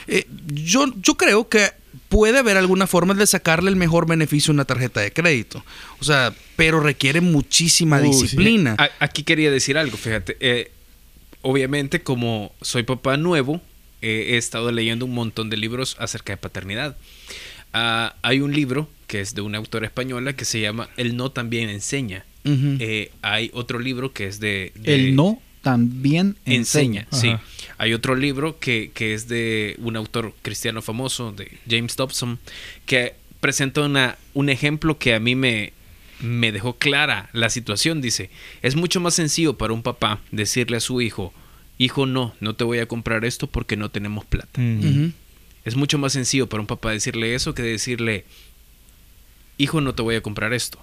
Eh, 0.06 0.26
yo, 0.52 0.87
yo 1.00 1.14
creo 1.16 1.48
que 1.48 1.70
puede 2.08 2.38
haber 2.38 2.56
alguna 2.56 2.87
forma 2.87 3.14
de 3.14 3.26
sacarle 3.26 3.70
el 3.70 3.76
mejor 3.76 4.06
beneficio 4.06 4.50
a 4.50 4.54
una 4.54 4.64
tarjeta 4.64 5.00
de 5.00 5.12
crédito. 5.12 5.64
O 6.00 6.04
sea, 6.04 6.34
pero 6.56 6.80
requiere 6.80 7.20
muchísima 7.20 8.00
disciplina. 8.00 8.76
Aquí 8.98 9.22
quería 9.22 9.50
decir 9.50 9.78
algo, 9.78 9.96
fíjate. 9.96 10.37
Eh, 10.40 10.70
obviamente, 11.42 12.02
como 12.02 12.52
soy 12.60 12.82
papá 12.82 13.16
nuevo, 13.16 13.60
eh, 14.02 14.30
he 14.32 14.37
estado 14.37 14.70
leyendo 14.72 15.04
un 15.06 15.14
montón 15.14 15.48
de 15.50 15.56
libros 15.56 15.96
acerca 15.98 16.32
de 16.32 16.37
paternidad. 16.37 16.96
Ah, 17.72 18.14
hay 18.22 18.40
un 18.40 18.52
libro 18.54 18.88
que 19.06 19.20
es 19.20 19.34
de 19.34 19.40
una 19.40 19.58
autora 19.58 19.87
española 19.87 20.34
que 20.34 20.44
se 20.44 20.60
llama 20.60 20.88
El 20.96 21.16
no 21.16 21.30
también 21.30 21.68
enseña. 21.70 22.24
Eh, 22.46 23.10
hay 23.22 23.50
otro 23.54 23.78
libro 23.78 24.12
que 24.12 24.26
es 24.26 24.38
de... 24.38 24.72
de- 24.74 24.94
El 24.94 25.16
no 25.16 25.40
también 25.62 26.37
enseña, 26.44 27.06
enseña. 27.10 27.40
sí. 27.40 27.54
Hay 27.78 27.92
otro 27.92 28.14
libro 28.14 28.58
que, 28.58 28.90
que 28.94 29.14
es 29.14 29.28
de 29.28 29.76
un 29.78 29.96
autor 29.96 30.34
cristiano 30.42 30.82
famoso, 30.82 31.32
de 31.32 31.58
James 31.68 31.96
Dobson, 31.96 32.38
que 32.87 33.14
presenta 33.40 33.82
una, 33.82 34.16
un 34.32 34.48
ejemplo 34.48 34.98
que 34.98 35.14
a 35.14 35.20
mí 35.20 35.34
me, 35.34 35.72
me 36.20 36.52
dejó 36.52 36.76
clara 36.76 37.28
la 37.32 37.50
situación. 37.50 38.00
Dice, 38.00 38.30
es 38.62 38.76
mucho 38.76 39.00
más 39.00 39.14
sencillo 39.14 39.58
para 39.58 39.72
un 39.72 39.82
papá 39.82 40.20
decirle 40.30 40.76
a 40.76 40.80
su 40.80 41.00
hijo, 41.00 41.32
hijo, 41.78 42.06
no, 42.06 42.34
no 42.40 42.54
te 42.54 42.64
voy 42.64 42.78
a 42.78 42.87
comprar 42.87 43.24
esto 43.24 43.46
porque 43.46 43.76
no 43.76 43.90
tenemos 43.90 44.24
plata. 44.24 44.60
Mm. 44.60 45.12
Es 45.64 45.76
mucho 45.76 45.98
más 45.98 46.12
sencillo 46.12 46.48
para 46.48 46.60
un 46.60 46.66
papá 46.66 46.90
decirle 46.90 47.34
eso 47.34 47.54
que 47.54 47.62
decirle, 47.62 48.24
hijo, 49.58 49.80
no 49.80 49.94
te 49.94 50.02
voy 50.02 50.14
a 50.16 50.22
comprar 50.22 50.52
esto. 50.52 50.78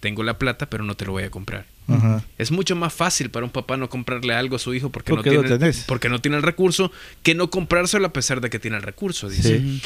Tengo 0.00 0.22
la 0.22 0.38
plata, 0.38 0.66
pero 0.66 0.84
no 0.84 0.96
te 0.96 1.04
lo 1.04 1.12
voy 1.12 1.24
a 1.24 1.30
comprar. 1.30 1.66
Ajá. 1.88 2.24
Es 2.38 2.50
mucho 2.50 2.76
más 2.76 2.92
fácil 2.92 3.30
para 3.30 3.44
un 3.44 3.50
papá 3.50 3.76
no 3.76 3.88
comprarle 3.88 4.34
algo 4.34 4.56
a 4.56 4.58
su 4.58 4.72
hijo 4.74 4.90
porque, 4.90 5.10
Porque 5.10 5.30
no, 5.30 5.42
tiene, 5.42 5.72
porque 5.86 6.08
no 6.08 6.20
tiene 6.20 6.36
el 6.36 6.42
recurso 6.42 6.92
que 7.22 7.34
no 7.34 7.50
comprárselo 7.50 8.06
a 8.06 8.12
pesar 8.12 8.40
de 8.40 8.50
que 8.50 8.58
tiene 8.58 8.76
el 8.76 8.82
recurso, 8.82 9.28
dice. 9.28 9.60
Sí. 9.60 9.82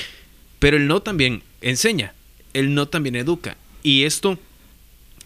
Pero 0.58 0.76
el 0.76 0.86
no 0.86 1.00
también 1.00 1.42
enseña, 1.60 2.14
el 2.52 2.74
no 2.74 2.86
también 2.88 3.16
educa. 3.16 3.56
Y 3.82 4.04
esto 4.04 4.38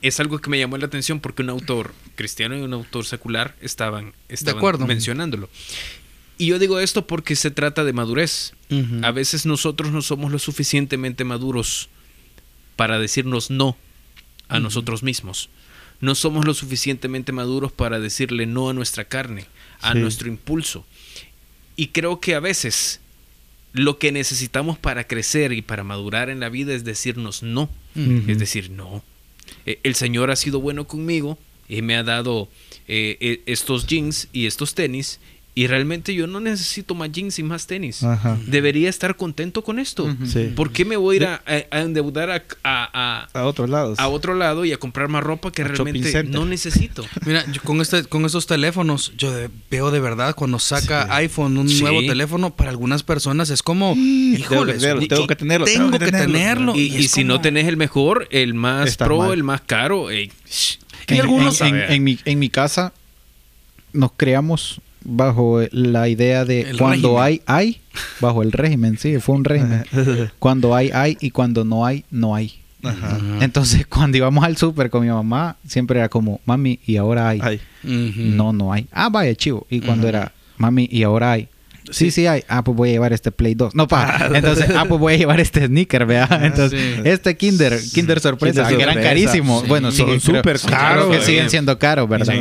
es 0.03 0.21
algo 0.21 0.39
que 0.39 0.51
me 0.51 0.59
llamó 0.59 0.77
la 0.79 0.87
atención 0.87 1.21
porque 1.21 1.43
un 1.43 1.51
autor 1.51 1.93
cristiano 2.17 2.57
y 2.57 2.61
un 2.63 2.73
autor 2.73 3.05
secular 3.05 3.55
estaban, 3.61 4.13
estaban 4.29 4.59
acuerdo. 4.59 4.87
mencionándolo. 4.87 5.49
Y 6.39 6.47
yo 6.47 6.59
digo 6.59 6.81
esto 6.81 7.07
porque 7.07 7.37
se 7.37 7.51
trata 7.51 7.85
de 7.85 7.93
madurez. 7.93 8.55
A 9.03 9.11
veces 9.11 9.45
nosotros 9.47 9.91
no 9.91 10.01
somos 10.01 10.33
lo 10.33 10.39
suficientemente 10.39 11.25
maduros 11.25 11.89
para 12.77 12.99
decirnos 12.99 13.51
no 13.51 13.77
a 14.49 14.59
nosotros 14.59 15.03
mismos. 15.03 15.51
No 16.01 16.15
somos 16.15 16.45
lo 16.47 16.55
suficientemente 16.55 17.33
maduros 17.33 17.73
para 17.73 17.99
decirle 18.01 18.47
no 18.47 18.69
a 18.71 18.73
nuestra 18.75 19.05
carne, 19.05 19.47
a 19.81 19.93
Sí. 19.93 19.99
nuestro 19.99 20.29
impulso. 20.29 20.85
Y 21.77 21.89
creo 21.89 22.21
que 22.21 22.35
a 22.35 22.41
veces 22.41 23.01
lo 23.73 23.99
que 23.99 24.11
necesitamos 24.13 24.79
para 24.79 25.07
crecer 25.07 25.53
y 25.53 25.63
para 25.63 25.85
madurar 25.85 26.29
en 26.31 26.41
la 26.41 26.49
vida 26.49 26.75
es 26.75 26.85
decirnos 26.85 27.43
no. 27.43 27.71
Es 28.27 28.39
decir, 28.39 28.71
no. 28.71 29.03
Eh, 29.67 29.79
El 29.83 29.95
Señor 29.95 30.31
ha 30.31 30.37
sido 30.37 30.61
bueno 30.61 30.87
conmigo 30.87 31.39
y 31.69 31.83
me 31.83 31.97
ha 31.97 32.03
dado 32.03 32.49
eh, 32.89 33.17
eh, 33.21 33.43
estos 33.47 33.87
jeans 33.87 34.29
y 34.33 34.47
estos 34.47 34.75
tenis. 34.75 35.21
Y 35.53 35.67
realmente 35.67 36.15
yo 36.15 36.29
no 36.29 36.39
necesito 36.39 36.95
más 36.95 37.11
jeans 37.11 37.39
y 37.41 37.43
más 37.43 37.67
tenis. 37.67 38.05
Ajá. 38.05 38.39
Debería 38.47 38.89
estar 38.89 39.17
contento 39.17 39.65
con 39.65 39.81
esto. 39.81 40.09
Sí. 40.25 40.53
¿Por 40.55 40.71
qué 40.71 40.85
me 40.85 40.97
voy 40.97 41.17
a 41.17 41.21
ir 41.21 41.27
a, 41.27 41.43
endeudar 41.81 42.31
a, 42.31 42.45
a- 42.63 42.89
a- 43.35 43.39
A 43.41 43.45
otros 43.47 43.69
lados. 43.69 43.99
a 43.99 44.09
otro 44.09 44.35
lado 44.35 44.65
y 44.65 44.73
a 44.73 44.77
comprar 44.79 45.09
más 45.09 45.25
ropa 45.25 45.51
que 45.51 45.65
realmente 45.65 46.23
no 46.23 46.47
necesito? 46.47 47.05
Mira, 47.27 47.45
yo 47.51 47.61
con 47.63 47.81
este, 47.81 48.05
con 48.05 48.25
estos 48.25 48.47
teléfonos, 48.47 49.13
yo 49.19 49.33
de- 49.33 49.51
veo 49.71 49.91
de 49.91 49.99
verdad 49.99 50.37
cuando 50.37 50.61
saca 50.61 51.05
Sí. 51.07 51.09
iPhone 51.15 51.59
un 51.59 51.69
Sí. 51.69 51.83
nuevo 51.83 52.01
teléfono, 52.01 52.55
para 52.55 52.71
algunas 52.71 53.03
personas 53.03 53.51
es 53.51 53.63
como, 53.63 53.95
híjole, 53.97 54.75
tenerlo, 54.75 55.07
tengo 55.09 55.27
que 55.27 55.37
tenerlo, 55.37 55.67
tengo 55.67 55.91
que 55.91 55.99
tenerlo. 56.13 56.77
Y, 56.77 56.97
y 56.97 57.09
si 57.09 57.25
no 57.25 57.41
tenés 57.41 57.67
el 57.67 57.77
mejor, 57.77 58.29
el 58.31 58.55
más 58.55 58.89
Está 58.89 59.07
pro, 59.07 59.19
mal. 59.19 59.33
el 59.33 59.43
más 59.43 59.63
caro, 59.63 60.11
ey, 60.11 60.31
Y 61.09 61.15
en, 61.15 61.21
algunos- 61.23 61.61
en- 61.61 61.75
en- 61.75 61.93
en 61.93 62.05
mi, 62.05 62.19
en 62.25 62.39
mi 62.39 62.49
casa 62.51 62.93
nos 63.93 64.13
creamos 64.17 64.81
bajo 65.05 65.63
la 65.73 66.09
idea 66.09 66.45
de 66.45 66.63
El 66.63 66.79
cuando 66.79 67.19
régimen. 67.19 67.23
hay, 67.23 67.43
hay, 67.47 67.81
bajo 68.21 68.43
el 68.43 68.53
régimen, 68.53 68.99
sí, 68.99 69.19
fue 69.19 69.35
un 69.37 69.45
régimen. 69.45 69.85
cuando 70.39 70.75
hay, 70.75 70.91
hay 70.93 71.17
y 71.21 71.31
cuando 71.31 71.65
no 71.65 71.87
hay, 71.87 72.05
no 72.11 72.35
hay. 72.35 72.61
Ajá. 72.83 73.19
Entonces, 73.41 73.87
cuando 73.89 74.17
íbamos 74.17 74.45
al 74.45 74.57
súper 74.57 74.91
con 74.91 75.03
mi 75.03 75.09
mamá, 75.09 75.57
siempre 75.67 75.99
era 75.99 76.09
como, 76.09 76.41
mami, 76.45 76.79
y 76.87 76.97
ahora 76.97 77.29
hay. 77.29 77.61
No, 77.83 78.53
no 78.53 78.73
hay. 78.73 78.87
Ah, 78.93 79.09
vaya, 79.11 79.35
chivo. 79.35 79.67
Y 79.71 79.81
cuando 79.81 80.09
era, 80.09 80.33
mami, 80.57 80.89
y 80.91 81.03
ahora 81.03 81.33
hay. 81.33 81.49
Sí, 81.91 82.11
sí 82.11 82.27
hay. 82.27 82.45
Ah, 82.49 82.63
pues 82.63 82.77
voy 82.77 82.91
a 82.91 82.93
llevar 82.93 83.13
este 83.13 83.33
Play 83.33 83.55
2. 83.55 83.75
No, 83.75 83.89
pa. 83.89 84.29
Entonces, 84.35 84.71
ah, 84.77 84.85
pues 84.89 85.01
voy 85.01 85.15
a 85.15 85.17
llevar 85.17 85.41
este 85.41 85.67
sneaker, 85.67 86.07
vea. 86.07 86.29
Entonces, 86.43 86.81
sí. 86.81 87.03
este 87.05 87.37
Kinder, 87.37 87.81
Kinder 87.93 88.21
sorpresa, 88.21 88.69
Kinder 88.69 88.77
que 88.77 88.83
eran 88.93 89.03
carísimos. 89.03 89.63
Sí. 89.63 89.69
Bueno, 89.69 89.91
Son 89.91 90.21
súper 90.21 90.61
caros, 90.61 91.05
que 91.05 91.17
güey. 91.17 91.23
siguen 91.23 91.51
siendo 91.51 91.79
caros, 91.79 92.09
¿verdad? 92.09 92.35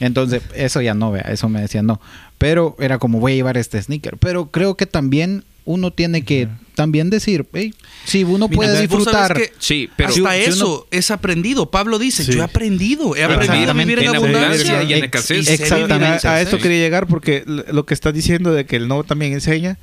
Entonces, 0.00 0.42
eso 0.54 0.80
ya 0.82 0.94
no, 0.94 1.10
vea. 1.12 1.22
Eso 1.22 1.48
me 1.48 1.60
decían 1.60 1.86
no. 1.86 2.00
Pero 2.38 2.76
era 2.78 2.98
como, 2.98 3.18
voy 3.20 3.32
a 3.32 3.34
llevar 3.36 3.56
este 3.56 3.82
sneaker. 3.82 4.16
Pero 4.18 4.50
creo 4.50 4.76
que 4.76 4.86
también 4.86 5.44
uno 5.64 5.90
tiene 5.92 6.22
que 6.22 6.48
también 6.76 7.08
decir, 7.10 7.46
hey, 7.54 7.74
si 8.04 8.22
uno 8.22 8.46
Mira, 8.48 8.56
puede 8.56 8.80
disfrutar. 8.82 9.34
que 9.34 9.52
Sí, 9.58 9.88
pero 9.96 10.10
hasta 10.10 10.32
si- 10.34 10.42
si 10.44 10.50
eso 10.50 10.74
uno- 10.76 10.86
es 10.90 11.10
aprendido. 11.10 11.70
Pablo 11.70 11.98
dice, 11.98 12.22
Sí. 12.22 12.32
yo 12.32 12.40
he 12.40 12.44
aprendido, 12.44 13.16
he 13.16 13.24
aprendido 13.24 13.70
a 13.70 13.74
vivir 13.74 13.98
en 14.00 14.04
En 14.10 14.16
abundancia. 14.16 14.82
y 14.84 14.92
en 14.92 15.04
escasez. 15.04 15.48
Exactamente. 15.48 16.28
A, 16.28 16.40
esto 16.42 16.58
quería 16.58 16.78
llegar 16.78 17.06
porque 17.06 17.42
lo 17.46 17.86
que 17.86 17.94
estás 17.94 18.12
diciendo 18.14 18.52
de 18.52 18.66
que 18.66 18.76
el 18.76 18.86
no 18.88 19.02
también 19.04 19.32
enseña 19.32 19.78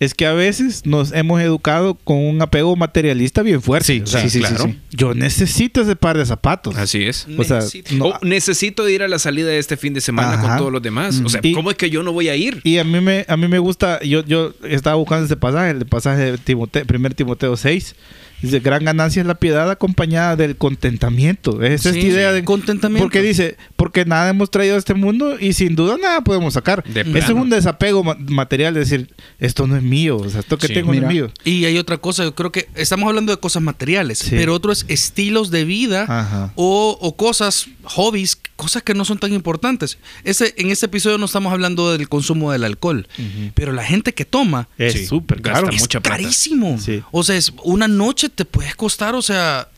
es 0.00 0.14
que 0.14 0.26
a 0.26 0.32
veces 0.32 0.86
nos 0.86 1.12
hemos 1.12 1.40
educado 1.40 1.94
con 1.94 2.16
un 2.16 2.40
apego 2.42 2.74
materialista 2.74 3.42
bien 3.42 3.62
fuerte. 3.62 3.86
Sí, 3.86 4.00
O 4.02 4.06
sea, 4.06 4.22
sí, 4.22 4.30
sí, 4.30 4.38
sí, 4.38 4.40
claro. 4.40 4.64
sí. 4.64 4.78
Yo 4.90 5.14
necesito 5.14 5.82
ese 5.82 5.94
par 5.94 6.16
de 6.18 6.26
zapatos. 6.26 6.74
Así 6.76 7.04
es. 7.04 7.26
O 7.38 7.44
sea, 7.44 7.56
Necesito. 7.58 7.94
no- 7.94 8.14
necesito 8.22 8.88
ir 8.88 9.02
a 9.02 9.08
la 9.08 9.18
salida 9.18 9.48
de 9.50 9.58
este 9.58 9.76
fin 9.76 9.94
de 9.94 10.00
semana 10.00 10.32
Ajá. 10.32 10.42
con 10.48 10.56
todos 10.58 10.72
los 10.72 10.82
demás. 10.82 11.20
O 11.24 11.28
sea, 11.28 11.40
Y- 11.44 11.52
¿cómo 11.52 11.70
es 11.70 11.76
que 11.76 11.90
yo 11.90 12.02
no 12.02 12.12
voy 12.12 12.28
a 12.28 12.34
ir? 12.36 12.60
Y 12.64 12.78
a 12.78 12.84
mí 12.84 13.00
me, 13.00 13.24
a 13.28 13.36
mí 13.36 13.46
me 13.46 13.58
gusta, 13.60 14.00
yo, 14.02 14.24
yo 14.24 14.52
estaba 14.64 14.96
buscando 14.96 15.26
ese 15.26 15.36
pasaje, 15.36 15.70
el 15.70 15.86
pasaje 15.86 16.32
de 16.32 16.38
Timoteo, 16.38 16.84
1 16.88 17.10
Timoteo 17.14 17.56
6. 17.56 17.94
Dice, 18.42 18.60
gran 18.60 18.82
ganancia 18.86 19.20
es 19.20 19.26
la 19.26 19.34
piedad 19.34 19.70
acompañada 19.70 20.34
del 20.34 20.56
contentamiento. 20.56 21.62
Es 21.62 21.84
esta 21.84 21.98
idea 21.98 22.32
de 22.32 22.42
contentamiento. 22.42 23.04
Porque 23.04 23.20
dice, 23.20 23.56
porque 23.90 24.04
nada 24.04 24.28
hemos 24.30 24.48
traído 24.52 24.76
a 24.76 24.78
este 24.78 24.94
mundo 24.94 25.36
y 25.40 25.52
sin 25.52 25.74
duda 25.74 25.96
nada 26.00 26.20
podemos 26.22 26.54
sacar. 26.54 26.84
De 26.84 27.00
Eso 27.00 27.18
es 27.18 27.30
un 27.30 27.50
desapego 27.50 28.04
ma- 28.04 28.16
material, 28.20 28.76
es 28.76 28.88
decir, 28.88 29.12
esto 29.40 29.66
no 29.66 29.76
es 29.76 29.82
mío, 29.82 30.16
o 30.18 30.28
sea, 30.30 30.40
esto 30.40 30.56
que 30.58 30.68
Sí. 30.68 30.74
tengo 30.74 30.88
no 30.88 30.92
Mira. 30.92 31.08
es 31.08 31.12
mío. 31.12 31.32
Y 31.44 31.64
hay 31.64 31.76
otra 31.76 31.98
cosa, 31.98 32.22
yo 32.22 32.32
creo 32.36 32.52
que 32.52 32.68
estamos 32.76 33.08
hablando 33.08 33.32
de 33.34 33.40
cosas 33.40 33.62
materiales, 33.62 34.18
Sí. 34.20 34.30
pero 34.30 34.54
otro 34.54 34.70
es 34.70 34.84
estilos 34.86 35.50
de 35.50 35.64
vida 35.64 36.52
o, 36.54 36.96
o 37.00 37.16
cosas, 37.16 37.66
hobbies, 37.82 38.38
cosas 38.54 38.84
que 38.84 38.94
no 38.94 39.04
son 39.04 39.18
tan 39.18 39.32
importantes. 39.32 39.98
Ese, 40.22 40.54
en 40.58 40.70
este 40.70 40.86
episodio 40.86 41.18
no 41.18 41.24
estamos 41.26 41.52
hablando 41.52 41.90
del 41.90 42.08
consumo 42.08 42.52
del 42.52 42.62
alcohol, 42.62 43.08
pero 43.54 43.72
la 43.72 43.82
gente 43.82 44.14
que 44.14 44.24
toma 44.24 44.68
Es 44.78 44.92
Sí, 44.92 45.06
súper 45.06 45.42
caro. 45.42 45.68
es 45.70 45.80
mucha 45.80 46.00
carísimo. 46.00 46.78
Sí. 46.78 47.02
O 47.10 47.24
sea, 47.24 47.36
es, 47.36 47.52
una 47.64 47.88
noche 47.88 48.28
te 48.28 48.44
puedes 48.44 48.76
costar, 48.76 49.14
o 49.16 49.22
sea, 49.22 49.68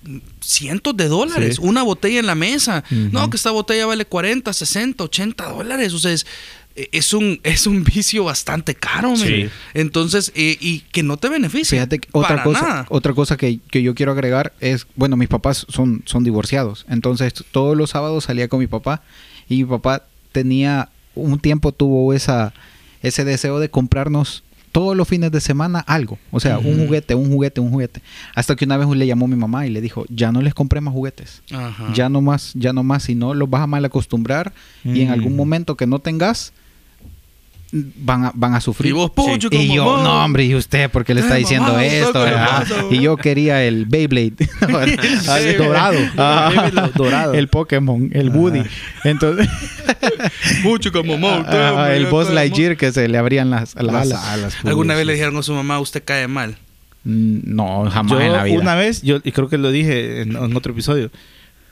cientos 0.40 0.96
de 0.96 1.08
dólares. 1.08 1.56
Sí. 1.56 1.62
Una 1.64 1.82
botella 1.82 2.18
en 2.18 2.26
la 2.26 2.34
mesa. 2.34 2.82
No, 2.90 3.30
que 3.30 3.36
esta 3.36 3.50
botella 3.52 3.86
vale 3.86 4.01
40, 4.04 4.52
60, 4.52 5.04
80 5.04 5.48
dólares. 5.50 5.92
O 5.94 5.98
sea, 5.98 6.12
es, 6.12 6.26
es, 6.74 7.12
un, 7.12 7.40
es 7.42 7.66
un 7.66 7.84
vicio 7.84 8.24
bastante 8.24 8.74
caro. 8.74 9.16
Sí. 9.16 9.48
Entonces, 9.74 10.32
eh, 10.34 10.56
y 10.60 10.80
que 10.80 11.02
no 11.02 11.16
te 11.16 11.28
beneficia. 11.28 11.78
Fíjate 11.78 11.98
que 11.98 12.08
otra 12.12 12.28
para 12.28 12.42
cosa, 12.42 12.62
nada. 12.62 12.86
otra 12.88 13.12
cosa 13.14 13.36
que, 13.36 13.60
que 13.70 13.82
yo 13.82 13.94
quiero 13.94 14.12
agregar 14.12 14.52
es, 14.60 14.86
bueno, 14.96 15.16
mis 15.16 15.28
papás 15.28 15.66
son, 15.68 16.02
son 16.06 16.24
divorciados, 16.24 16.86
entonces 16.88 17.32
todos 17.50 17.76
los 17.76 17.90
sábados 17.90 18.24
salía 18.24 18.48
con 18.48 18.60
mi 18.60 18.66
papá 18.66 19.02
y 19.48 19.58
mi 19.58 19.64
papá 19.64 20.04
tenía 20.32 20.88
un 21.14 21.38
tiempo 21.38 21.72
tuvo 21.72 22.14
esa 22.14 22.54
ese 23.02 23.24
deseo 23.24 23.58
de 23.58 23.68
comprarnos 23.68 24.42
todos 24.72 24.96
los 24.96 25.06
fines 25.06 25.30
de 25.30 25.40
semana 25.40 25.80
algo, 25.80 26.18
o 26.30 26.40
sea, 26.40 26.58
un 26.58 26.78
juguete, 26.86 27.14
un 27.14 27.30
juguete, 27.30 27.60
un 27.60 27.70
juguete, 27.70 28.00
hasta 28.34 28.56
que 28.56 28.64
una 28.64 28.76
vez 28.78 28.88
le 28.88 29.06
llamó 29.06 29.28
mi 29.28 29.36
mamá 29.36 29.66
y 29.66 29.70
le 29.70 29.80
dijo, 29.82 30.04
ya 30.08 30.32
no 30.32 30.40
les 30.42 30.54
compré 30.54 30.80
más 30.80 30.94
juguetes, 30.94 31.42
Ajá. 31.52 31.92
ya 31.94 32.08
no 32.08 32.20
más, 32.22 32.52
ya 32.54 32.72
no 32.72 32.82
más, 32.82 33.02
si 33.04 33.14
no 33.14 33.34
los 33.34 33.48
vas 33.50 33.62
a 33.62 33.66
mal 33.66 33.84
acostumbrar 33.84 34.52
y 34.82 35.02
en 35.02 35.08
Mm. 35.08 35.12
algún 35.12 35.36
momento 35.36 35.76
que 35.76 35.86
no 35.86 35.98
tengas 35.98 36.52
van 37.72 38.26
a, 38.26 38.32
van 38.34 38.54
a 38.54 38.60
sufrir. 38.60 38.90
Y 38.90 38.92
vos, 38.92 39.10
pucho, 39.10 39.48
Y 39.50 39.56
como 39.68 39.74
yo, 39.74 40.02
no, 40.02 40.24
hombre, 40.24 40.44
¿y 40.44 40.54
usted 40.54 40.90
por 40.90 41.04
qué 41.06 41.14
le 41.14 41.22
está 41.22 41.36
diciendo 41.36 41.68
mamá, 41.68 41.84
esto? 41.86 42.20
verdad? 42.20 42.66
Y 42.90 43.00
yo 43.00 43.16
quería 43.16 43.64
el 43.64 43.86
Beyblade. 43.86 44.34
Ah, 45.28 45.38
Sí. 45.40 45.54
dorado. 45.56 45.98
Ah, 46.18 46.90
dorado. 46.94 47.32
El 47.34 47.48
Pokémon, 47.48 48.10
el. 48.12 48.28
Woody. 48.30 48.62
Entonces, 49.04 49.48
Mucho 50.62 50.92
como 50.92 51.16
Mo, 51.18 51.44
ah, 51.46 51.90
el 51.94 52.06
Boss 52.06 52.30
Lightyear 52.30 52.76
que 52.76 52.92
se 52.92 53.08
le 53.08 53.18
abrían 53.18 53.50
las, 53.50 53.74
las 53.74 53.84
Las 53.86 53.94
alas. 54.12 54.24
alas, 54.28 54.56
¿Alguna 54.64 54.94
pues, 54.94 54.98
vez 54.98 55.06
le 55.06 55.12
sí. 55.12 55.16
dijeron 55.18 55.36
a 55.38 55.42
su 55.42 55.52
mamá, 55.54 55.78
usted 55.80 56.02
cae 56.04 56.28
mal? 56.28 56.56
Mm, 57.04 57.38
No, 57.54 57.90
jamás 57.90 58.12
Yo 58.12 58.20
en 58.20 58.32
la 58.32 58.44
vida. 58.44 58.60
una 58.60 58.74
vez, 58.74 59.02
yo 59.02 59.18
y 59.24 59.32
creo 59.32 59.48
que 59.48 59.58
lo 59.58 59.70
dije 59.70 60.22
en, 60.22 60.36
en 60.36 60.56
otro 60.56 60.72
episodio, 60.72 61.10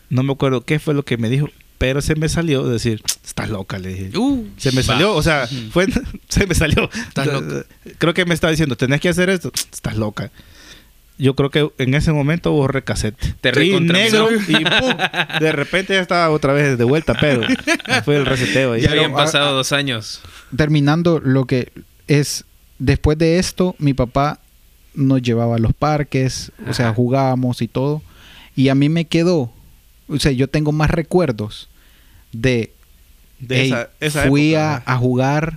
no 0.08 0.22
me 0.22 0.32
acuerdo 0.32 0.62
qué 0.64 0.78
fue 0.78 0.94
lo 0.94 1.04
que 1.04 1.16
me 1.18 1.28
dijo, 1.28 1.48
pero 1.80 2.02
se 2.02 2.14
me 2.14 2.28
salió 2.28 2.66
decir, 2.66 3.00
estás 3.24 3.48
loca, 3.48 3.78
le 3.78 3.88
dije. 3.88 4.18
Uh, 4.18 4.46
Se 4.58 4.70
me 4.70 4.82
Va. 4.82 4.86
salió, 4.86 5.14
o 5.14 5.22
sea, 5.22 5.48
fue, 5.72 5.86
se 6.28 6.46
me 6.46 6.54
salió. 6.54 6.90
Estás 7.08 7.26
loca. 7.26 7.64
Creo 7.96 8.12
que 8.12 8.26
me 8.26 8.34
estaba 8.34 8.50
diciendo, 8.50 8.76
tenés 8.76 9.00
que 9.00 9.08
hacer 9.08 9.30
esto, 9.30 9.50
estás 9.72 9.96
loca. 9.96 10.30
Yo 11.16 11.34
creo 11.34 11.48
que 11.48 11.70
en 11.78 11.94
ese 11.94 12.12
momento 12.12 12.52
borré 12.52 12.84
cassette. 12.84 13.16
Te 13.40 13.64
y 13.64 13.80
negro 13.80 14.28
y 14.30 14.56
pum, 14.62 14.94
de 15.40 15.52
repente 15.52 15.94
ya 15.94 16.02
estaba 16.02 16.28
otra 16.28 16.52
vez 16.52 16.76
de 16.76 16.84
vuelta, 16.84 17.16
pero 17.18 17.40
fue 18.04 18.16
el 18.16 18.26
reseteo 18.26 18.74
ahí. 18.74 18.82
Ya 18.82 18.90
habían 18.90 19.14
pasado 19.14 19.56
dos 19.56 19.72
años. 19.72 20.20
Terminando 20.54 21.18
lo 21.18 21.46
que 21.46 21.72
es, 22.08 22.44
después 22.78 23.16
de 23.16 23.38
esto, 23.38 23.74
mi 23.78 23.94
papá 23.94 24.38
nos 24.92 25.22
llevaba 25.22 25.56
a 25.56 25.58
los 25.58 25.72
parques, 25.72 26.52
o 26.68 26.74
sea, 26.74 26.92
jugábamos 26.92 27.62
y 27.62 27.68
todo. 27.68 28.02
Y 28.54 28.68
a 28.68 28.74
mí 28.74 28.90
me 28.90 29.06
quedó, 29.06 29.50
o 30.08 30.18
sea, 30.18 30.32
yo 30.32 30.46
tengo 30.46 30.72
más 30.72 30.90
recuerdos 30.90 31.69
de, 32.32 32.72
de 33.38 33.60
"Ey, 33.62 33.68
esa, 33.68 33.90
esa 34.00 34.22
fui 34.28 34.54
época, 34.54 34.82
a, 34.86 34.94
a 34.94 34.96
jugar, 34.98 35.56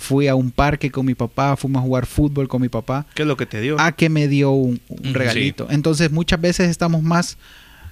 fui 0.00 0.28
a 0.28 0.34
un 0.34 0.50
parque 0.50 0.90
con 0.90 1.06
mi 1.06 1.14
papá, 1.14 1.56
fuimos 1.56 1.80
a 1.80 1.82
jugar 1.84 2.06
fútbol 2.06 2.48
con 2.48 2.60
mi 2.62 2.68
papá, 2.68 3.06
¿Qué 3.14 3.22
es 3.22 3.28
lo 3.28 3.36
que 3.36 3.46
te 3.46 3.60
dio? 3.60 3.80
a 3.80 3.92
que 3.92 4.08
me 4.08 4.28
dio 4.28 4.50
un, 4.52 4.80
regalito. 5.12 5.66
Entonces 5.70 6.10
muchas 6.10 6.40
veces 6.40 6.68
estamos 6.70 7.02
más 7.02 7.36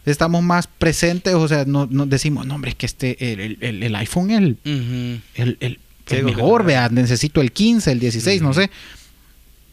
estamos 0.04 0.42
más 0.42 0.66
presentes, 0.66 1.32
o 1.34 1.46
sea, 1.46 1.64
no- 1.64 1.86
nos 1.88 2.08
decimos, 2.10 2.44
no 2.44 2.56
hombre, 2.56 2.70
es 2.72 2.74
que 2.76 2.86
este, 2.86 3.32
el, 3.32 3.40
el- 3.40 3.58
el- 3.60 3.82
el 3.84 3.94
iPhone 3.96 4.30
es 4.32 4.38
el, 4.38 4.50
Ujú. 4.64 5.20
el, 5.42 5.56
el- 5.60 5.78
Sí, 6.04 6.16
el 6.16 6.26
que 6.26 6.32
mejor, 6.34 6.64
vea, 6.64 6.88
necesito 6.88 7.40
el 7.40 7.52
15, 7.52 7.92
el 7.92 8.00
16, 8.00 8.42
no 8.42 8.52
sé. 8.52 8.70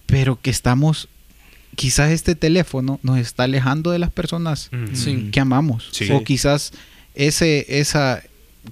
Pero 0.06 0.40
que 0.40 0.52
estamos, 0.52 1.08
quizás 1.76 2.12
este 2.12 2.36
teléfono 2.36 3.00
nos 3.02 3.18
está 3.18 3.44
alejando 3.44 3.90
de 3.90 3.98
las 3.98 4.12
personas 4.12 4.70
que 5.32 5.40
amamos. 5.40 5.90
Sí. 5.92 6.08
O 6.12 6.24
quizás 6.24 6.72
ese, 7.16 7.66
esa, 7.80 8.22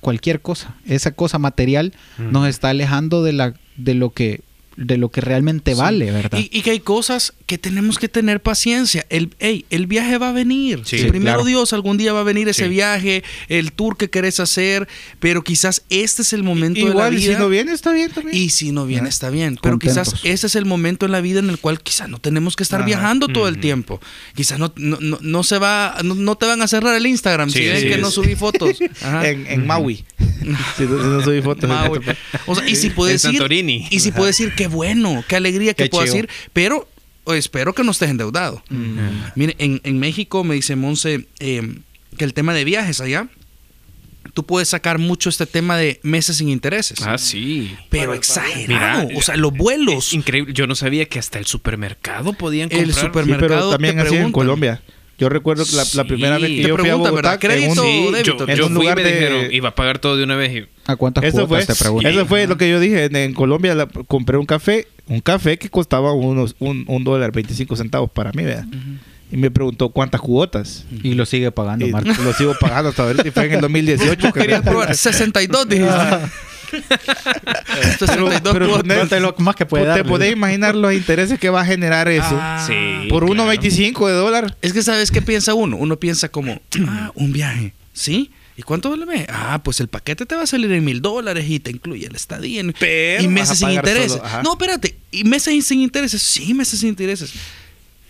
cualquier 0.01 0.41
cosa, 0.41 0.75
esa 0.85 1.11
cosa 1.11 1.39
material 1.39 1.93
Mm. 2.17 2.31
nos 2.31 2.47
está 2.47 2.69
alejando 2.69 3.23
de 3.23 3.33
la, 3.33 3.53
de 3.77 3.93
lo 3.93 4.09
que 4.11 4.41
de 4.77 4.97
lo 4.97 5.09
que 5.09 5.21
realmente 5.21 5.73
vale, 5.73 6.11
¿verdad? 6.11 6.37
Y, 6.39 6.49
y 6.55 6.61
que 6.61 6.69
hay 6.71 6.79
cosas 6.79 7.33
que 7.47 7.57
tenemos 7.57 7.97
que 7.97 8.07
tener 8.07 8.41
paciencia. 8.41 9.05
El, 9.09 9.33
ey, 9.39 9.65
el 9.71 9.87
viaje 9.87 10.17
va 10.19 10.29
a 10.29 10.31
venir. 10.31 10.81
Sí, 10.85 10.97
Primero 11.05 11.37
claro. 11.39 11.45
Dios, 11.45 11.73
algún 11.73 11.97
día 11.97 12.13
va 12.13 12.19
a 12.19 12.23
venir 12.23 12.47
ese 12.47 12.65
Sí. 12.65 12.69
viaje, 12.69 13.23
el 13.49 13.71
tour 13.71 13.97
que 13.97 14.09
querés 14.09 14.39
hacer, 14.39 14.87
pero 15.19 15.43
quizás 15.43 15.83
este 15.89 16.21
es 16.21 16.31
el 16.33 16.43
momento 16.43 16.79
de 16.79 16.85
la 16.85 16.91
Igual, 16.91 17.15
vida. 17.15 17.33
si 17.33 17.39
no 17.39 17.49
viene, 17.49 17.71
está 17.73 17.91
bien 17.91 18.11
también. 18.11 18.37
Y 18.37 18.49
si 18.49 18.71
no 18.71 18.85
viene, 18.85 19.09
está 19.09 19.29
bien. 19.31 19.57
Pero 19.61 19.73
contentos. 19.79 20.09
quizás 20.13 20.21
ese 20.25 20.47
es 20.47 20.55
el 20.55 20.65
momento 20.65 21.05
en 21.07 21.11
la 21.11 21.21
vida 21.21 21.39
en 21.39 21.49
el 21.49 21.57
cual 21.57 21.81
quizás 21.81 22.07
no 22.07 22.19
tenemos 22.19 22.55
que 22.55 22.63
estar 22.63 22.79
Ajá. 22.81 22.85
viajando 22.85 23.27
todo 23.27 23.47
el 23.47 23.59
tiempo. 23.59 23.99
Quizás 24.35 24.59
no, 24.59 24.71
no, 24.75 24.97
no, 25.01 25.17
no 25.21 25.43
se 25.43 25.57
va, 25.57 25.97
no, 26.03 26.13
no 26.13 26.35
te 26.37 26.45
van 26.45 26.61
a 26.61 26.67
cerrar 26.67 26.95
el 26.95 27.05
Instagram 27.07 27.49
Sí, 27.49 27.59
si 27.59 27.65
ven 27.65 27.81
sí, 27.81 27.87
que 27.89 27.97
no 27.97 28.11
subí 28.11 28.35
fotos. 28.35 28.77
Ajá. 29.01 29.27
En, 29.27 29.47
en 29.47 29.65
Maui. 29.65 30.05
si, 30.77 30.83
no, 30.83 31.19
si 31.19 31.23
subí 31.25 31.41
fotos. 31.41 31.67
Maui. 31.67 31.99
O 32.45 32.53
sea, 32.55 32.67
y 32.69 32.75
si 32.75 32.89
puedes 32.91 33.25
En 33.25 33.31
ir, 33.31 33.37
Santorini. 33.39 33.87
y 33.89 33.99
si 34.01 34.11
puedes 34.11 34.39
ir, 34.39 34.53
qué 34.69 34.75
bueno, 34.75 35.23
qué 35.27 35.35
alegría 35.35 35.73
que 35.73 35.83
Qué 35.85 35.89
puedas 35.89 36.09
chido. 36.11 36.23
ir, 36.23 36.29
pero 36.53 36.87
o 37.23 37.33
espero 37.33 37.73
que 37.73 37.83
no 37.83 37.91
estés 37.91 38.09
endeudado. 38.09 38.63
Mire, 39.35 39.55
en, 39.59 39.81
en 39.83 39.99
México 39.99 40.43
me 40.43 40.55
dice 40.55 40.75
Monse 40.75 41.27
eh, 41.39 41.75
que 42.17 42.23
el 42.23 42.33
tema 42.33 42.53
de 42.53 42.63
viajes 42.63 43.01
allá, 43.01 43.27
tú 44.33 44.45
puedes 44.45 44.69
sacar 44.69 44.97
mucho 44.97 45.29
este 45.29 45.45
tema 45.45 45.77
de 45.77 45.99
meses 46.03 46.37
sin 46.37 46.49
intereses. 46.49 46.99
Ah, 47.01 47.17
sí. 47.17 47.75
pero 47.89 48.13
exagerado. 48.13 49.09
o 49.15 49.21
sea, 49.21 49.35
los 49.35 49.51
vuelos. 49.53 50.07
Es 50.07 50.13
increíble. 50.13 50.53
Yo 50.53 50.67
no 50.67 50.75
sabía 50.75 51.05
que 51.05 51.19
hasta 51.19 51.39
el 51.39 51.45
supermercado 51.45 52.33
podían 52.33 52.69
El 52.71 52.85
comprar. 52.85 52.93
Sí, 52.95 53.09
pero 53.11 53.25
Supermercado 53.25 53.71
también 53.71 53.99
así 53.99 54.15
en. 54.15 54.31
Colombia. 54.31 54.81
Yo 55.19 55.29
recuerdo 55.29 55.65
que 55.65 55.75
la, 55.75 55.83
la 55.95 56.03
primera 56.05 56.35
Sí. 56.37 56.41
vez 56.43 56.51
que 56.51 56.61
yo 56.67 56.77
fui 56.77 56.89
a 56.89 56.95
Bogotá, 56.95 57.11
¿verdad? 57.15 57.39
¿Crédito 57.39 57.81
Sí, 57.83 58.07
yo? 58.23 58.45
En 58.47 58.55
yo 58.55 58.67
un 58.67 58.73
fui 58.75 58.83
y 58.85 58.89
lugar 58.89 58.97
me 58.97 59.03
de- 59.03 59.13
dijeron, 59.13 59.47
iba 59.51 59.69
a 59.69 59.75
pagar 59.75 59.97
todo 59.97 60.15
de 60.15 60.23
una 60.23 60.35
vez. 60.35 60.55
y- 60.55 60.67
¿A 60.87 60.95
cuántas 60.95 61.23
Eso 61.25 61.39
fue, 61.47 61.59
cuotas 61.59 61.77
te 61.77 61.83
preguntan? 61.83 62.11
eso 62.13 62.25
fue 62.25 62.47
lo 62.47 62.57
que 62.57 62.69
yo 62.69 62.79
dije. 62.79 63.05
En, 63.05 63.15
en 63.15 63.33
Colombia 63.33 63.75
la- 63.75 63.87
compré 63.87 64.37
un 64.37 64.45
café, 64.45 64.87
un 65.07 65.19
café 65.19 65.57
que 65.57 65.69
costaba 65.69 66.13
unos 66.13 66.55
un, 66.59 66.85
un 66.87 67.03
dólar 67.03 67.31
25 67.31 67.75
centavos 67.75 68.09
para 68.09 68.31
mí, 68.31 68.43
¿verdad? 68.43 68.65
Y 69.31 69.35
me 69.37 69.51
preguntó 69.51 69.89
cuántas 69.89 70.21
cuotas. 70.21 70.85
Y 71.03 71.13
lo 71.13 71.25
sigue 71.25 71.51
pagando, 71.51 71.85
Y 71.85 71.91
Marco. 71.91 72.09
lo 72.23 72.31
sigo 72.33 72.55
pagando 72.59 72.89
hasta 72.89 73.03
ahorita. 73.03 73.27
Y 73.27 73.31
fue 73.31 73.45
en 73.47 73.53
el 73.55 73.61
2018. 73.61 74.31
que- 74.33 74.39
Querías 74.39 74.61
probar 74.61 74.95
62, 74.95 75.67
dijiste. 75.67 75.91
62 77.99 78.53
pero 78.53 79.07
te 79.07 79.19
lo 79.19 79.33
más 79.39 79.55
que 79.55 79.65
puede 79.65 79.93
te 79.93 80.03
podés 80.03 80.31
imaginar 80.33 80.75
los 80.75 80.93
intereses 80.93 81.39
que 81.39 81.49
va 81.49 81.61
a 81.61 81.65
generar 81.65 82.07
eso. 82.07 82.37
Ah. 82.39 82.63
Sí. 82.67 83.07
por 83.09 83.25
claro. 83.25 83.49
1.25 83.51 84.07
de 84.07 84.13
dólar. 84.13 84.55
Es 84.61 84.73
que 84.73 84.83
sabes 84.83 85.11
qué 85.11 85.21
piensa 85.21 85.53
uno. 85.53 85.77
Uno 85.77 85.97
piensa 85.97 86.29
como, 86.29 86.59
ah, 86.87 87.11
un 87.15 87.31
viaje, 87.33 87.73
¿sí? 87.93 88.31
¿Y 88.57 88.63
cuánto 88.63 88.89
vale? 88.89 89.05
mes? 89.05 89.25
Ah, 89.29 89.61
pues 89.63 89.79
el 89.79 89.87
paquete 89.87 90.25
te 90.25 90.35
va 90.35 90.41
a 90.41 90.47
salir 90.47 90.71
en 90.71 90.83
mil 90.83 91.01
dólares 91.01 91.45
y 91.47 91.59
te 91.59 91.69
incluye 91.71 92.07
el 92.07 92.15
estadía 92.15 92.59
en- 92.59 92.73
Pero 92.79 93.23
y 93.23 93.27
meses 93.27 93.59
sin 93.59 93.69
intereses. 93.69 94.13
solo, 94.13 94.43
no, 94.43 94.51
espérate. 94.53 94.97
¿Y 95.11 95.23
meses 95.23 95.65
sin 95.67 95.81
intereses? 95.81 96.21
Sí, 96.21 96.53
meses 96.55 96.79
sin 96.79 96.89
intereses. 96.89 97.31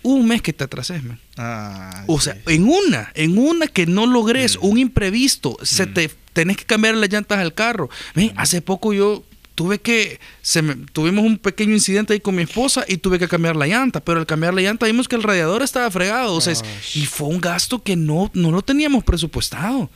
Un 0.02 0.26
mes 0.26 0.40
que 0.40 0.52
te 0.54 0.64
atrases, 0.64 1.02
man. 1.04 1.20
Ah, 1.36 2.04
O 2.06 2.18
sí. 2.18 2.24
sea, 2.26 2.38
en 2.46 2.64
una, 2.66 3.12
en 3.14 3.36
una 3.36 3.66
que 3.66 3.84
no 3.86 4.06
logres, 4.06 4.56
un 4.60 4.78
imprevisto, 4.78 5.58
se 5.62 5.86
te 5.86 6.10
tenés 6.32 6.56
que 6.56 6.64
cambiar 6.64 6.94
las 6.94 7.10
llantas 7.12 7.38
al 7.38 7.52
carro. 7.52 7.90
Ven, 8.14 8.32
hace 8.36 8.62
poco 8.62 8.92
yo 8.94 9.24
tuve 9.58 9.80
que, 9.80 10.20
se 10.40 10.62
me- 10.62 10.76
tuvimos 10.92 11.24
un 11.24 11.36
pequeño 11.36 11.72
incidente 11.72 12.12
ahí 12.12 12.20
con 12.20 12.36
mi 12.36 12.42
esposa 12.44 12.84
y 12.86 12.98
tuve 12.98 13.18
que 13.18 13.26
cambiar 13.26 13.56
la 13.56 13.66
llanta, 13.66 13.98
pero 13.98 14.20
al 14.20 14.24
cambiar 14.26 14.54
la 14.54 14.60
llanta 14.62 14.86
vimos 14.86 15.08
que 15.08 15.16
el 15.16 15.24
radiador 15.24 15.62
estaba 15.64 15.90
fregado, 15.90 16.32
o 16.32 16.40
sea, 16.40 16.52
es- 16.52 16.62
y 16.94 17.06
fue 17.06 17.26
un 17.26 17.40
gasto 17.40 17.82
que 17.82 17.96
no, 17.96 18.30
no 18.34 18.52
lo 18.52 18.62
teníamos 18.62 19.02
presupuestado. 19.02 19.90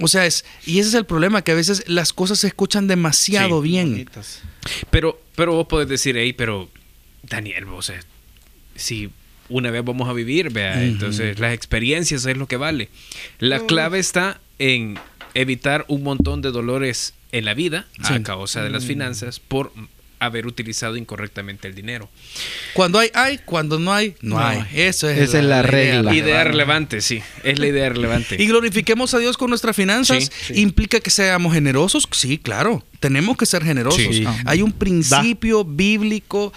O 0.00 0.08
sea, 0.08 0.26
es, 0.26 0.44
y 0.66 0.80
ese 0.80 0.88
es 0.88 0.94
el 0.94 1.06
problema, 1.06 1.42
que 1.42 1.52
a 1.52 1.54
veces 1.54 1.84
las 1.86 2.12
cosas 2.12 2.40
se 2.40 2.48
escuchan 2.48 2.88
demasiado 2.88 3.62
Sí, 3.62 3.68
bien. 3.68 3.90
Bonitas. 3.92 4.42
Pero, 4.90 5.22
pero 5.36 5.52
vos 5.54 5.68
podés 5.68 5.88
decir, 5.88 6.16
hey, 6.16 6.32
pero 6.32 6.68
Daniel, 7.22 7.66
vos, 7.66 7.90
eh, 7.90 8.00
si 8.74 9.08
una 9.48 9.70
vez 9.70 9.84
vamos 9.84 10.08
a 10.08 10.12
vivir, 10.12 10.50
vea, 10.50 10.82
entonces 10.82 11.38
las 11.38 11.54
experiencias 11.54 12.26
es 12.26 12.36
lo 12.36 12.48
que 12.48 12.56
vale. 12.56 12.88
La 13.38 13.60
clave 13.66 14.00
está 14.00 14.40
en 14.58 14.98
evitar 15.34 15.84
un 15.88 16.02
montón 16.02 16.42
de 16.42 16.50
dolores 16.50 17.14
en 17.32 17.44
la 17.44 17.54
vida 17.54 17.86
Sí. 18.06 18.14
a 18.14 18.22
causa 18.22 18.62
de 18.62 18.70
las 18.70 18.84
finanzas 18.84 19.40
por 19.40 19.72
haber 20.20 20.46
utilizado 20.46 20.96
incorrectamente 20.96 21.68
el 21.68 21.74
dinero. 21.74 22.08
Cuando 22.72 22.98
hay, 22.98 23.10
hay, 23.14 23.38
cuando 23.38 23.78
no 23.78 23.92
hay, 23.92 24.14
no, 24.22 24.36
No 24.36 24.46
hay. 24.46 24.64
Eso 24.72 25.08
es, 25.08 25.18
Esa 25.18 25.38
es 25.40 25.44
la 25.44 25.62
regla. 25.62 26.14
Idea 26.14 26.44
relevante, 26.44 27.00
sí, 27.02 27.20
es 27.42 27.58
la 27.58 27.66
idea 27.66 27.88
relevante. 27.90 28.42
Y 28.42 28.46
glorifiquemos 28.46 29.12
a 29.12 29.18
Dios 29.18 29.36
con 29.36 29.50
nuestras 29.50 29.76
finanzas. 29.76 30.30
Sí, 30.46 30.60
¿Implica 30.62 31.00
que 31.00 31.10
seamos 31.10 31.52
generosos? 31.52 32.08
Sí, 32.12 32.38
claro. 32.38 32.82
Tenemos 33.00 33.36
que 33.36 33.44
ser 33.44 33.64
generosos. 33.64 34.00
Sí. 34.00 34.24
Hay 34.46 34.62
un 34.62 34.72
principio 34.72 35.64
bíblico 35.64 36.52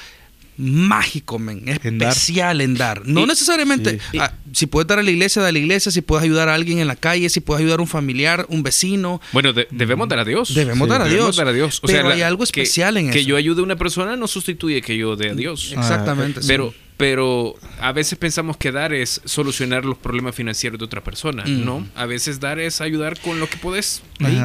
mágico, 0.57 1.39
men, 1.39 1.63
especial 1.67 2.61
en 2.61 2.75
dar. 2.75 3.07
No 3.07 3.21
Y- 3.23 3.27
necesariamente. 3.27 3.99
sí. 4.11 4.17
ah, 4.19 4.33
si 4.53 4.65
puedes 4.65 4.87
dar 4.87 4.99
a 4.99 5.03
la 5.03 5.11
iglesia, 5.11 5.41
da 5.41 5.49
a 5.49 5.51
la 5.51 5.59
iglesia. 5.59 5.91
Si 5.91 6.01
puedes 6.01 6.23
ayudar 6.23 6.49
a 6.49 6.53
alguien 6.55 6.79
en 6.79 6.87
la 6.87 6.95
calle, 6.95 7.29
si 7.29 7.39
puedes 7.41 7.61
ayudar 7.61 7.79
a 7.79 7.81
un 7.83 7.87
familiar, 7.87 8.45
un 8.49 8.63
vecino. 8.63 9.21
Bueno, 9.33 9.53
de- 9.53 9.67
debemos 9.71 10.09
dar 10.09 10.19
a 10.19 10.25
Dios. 10.25 10.53
Debemos 10.53 10.87
dar 10.89 11.01
a 11.01 11.05
Debemos 11.05 11.27
Dios. 11.27 11.35
dar 11.37 11.47
a 11.47 11.53
Dios. 11.53 11.81
Pero 11.85 12.09
la- 12.09 12.15
hay 12.15 12.21
algo 12.23 12.39
que- 12.39 12.61
especial 12.61 12.97
en 12.97 13.11
Que 13.11 13.19
eso. 13.19 13.27
yo 13.29 13.35
ayude 13.37 13.61
a 13.61 13.63
una 13.63 13.75
persona 13.75 14.15
no 14.15 14.27
sustituye 14.27 14.81
que 14.81 14.97
yo 14.97 15.15
dé 15.15 15.29
a 15.29 15.33
Dios. 15.33 15.73
Exactamente. 15.77 16.41
sí. 16.41 16.47
Pero, 16.47 16.73
pero 16.97 17.53
a 17.79 17.91
veces 17.91 18.17
pensamos 18.17 18.57
que 18.57 18.71
dar 18.71 18.91
es 18.91 19.21
solucionar 19.23 19.85
los 19.85 19.97
problemas 19.97 20.33
financieros 20.35 20.79
de 20.79 20.85
otra 20.85 21.03
persona. 21.03 21.43
Mm. 21.45 21.63
No, 21.63 21.87
a 21.95 22.05
veces 22.07 22.39
dar 22.39 22.57
es 22.59 22.81
ayudar 22.81 23.19
con 23.21 23.39
lo 23.39 23.47
que 23.47 23.57
podés. 23.57 24.01
Ahí. 24.19 24.41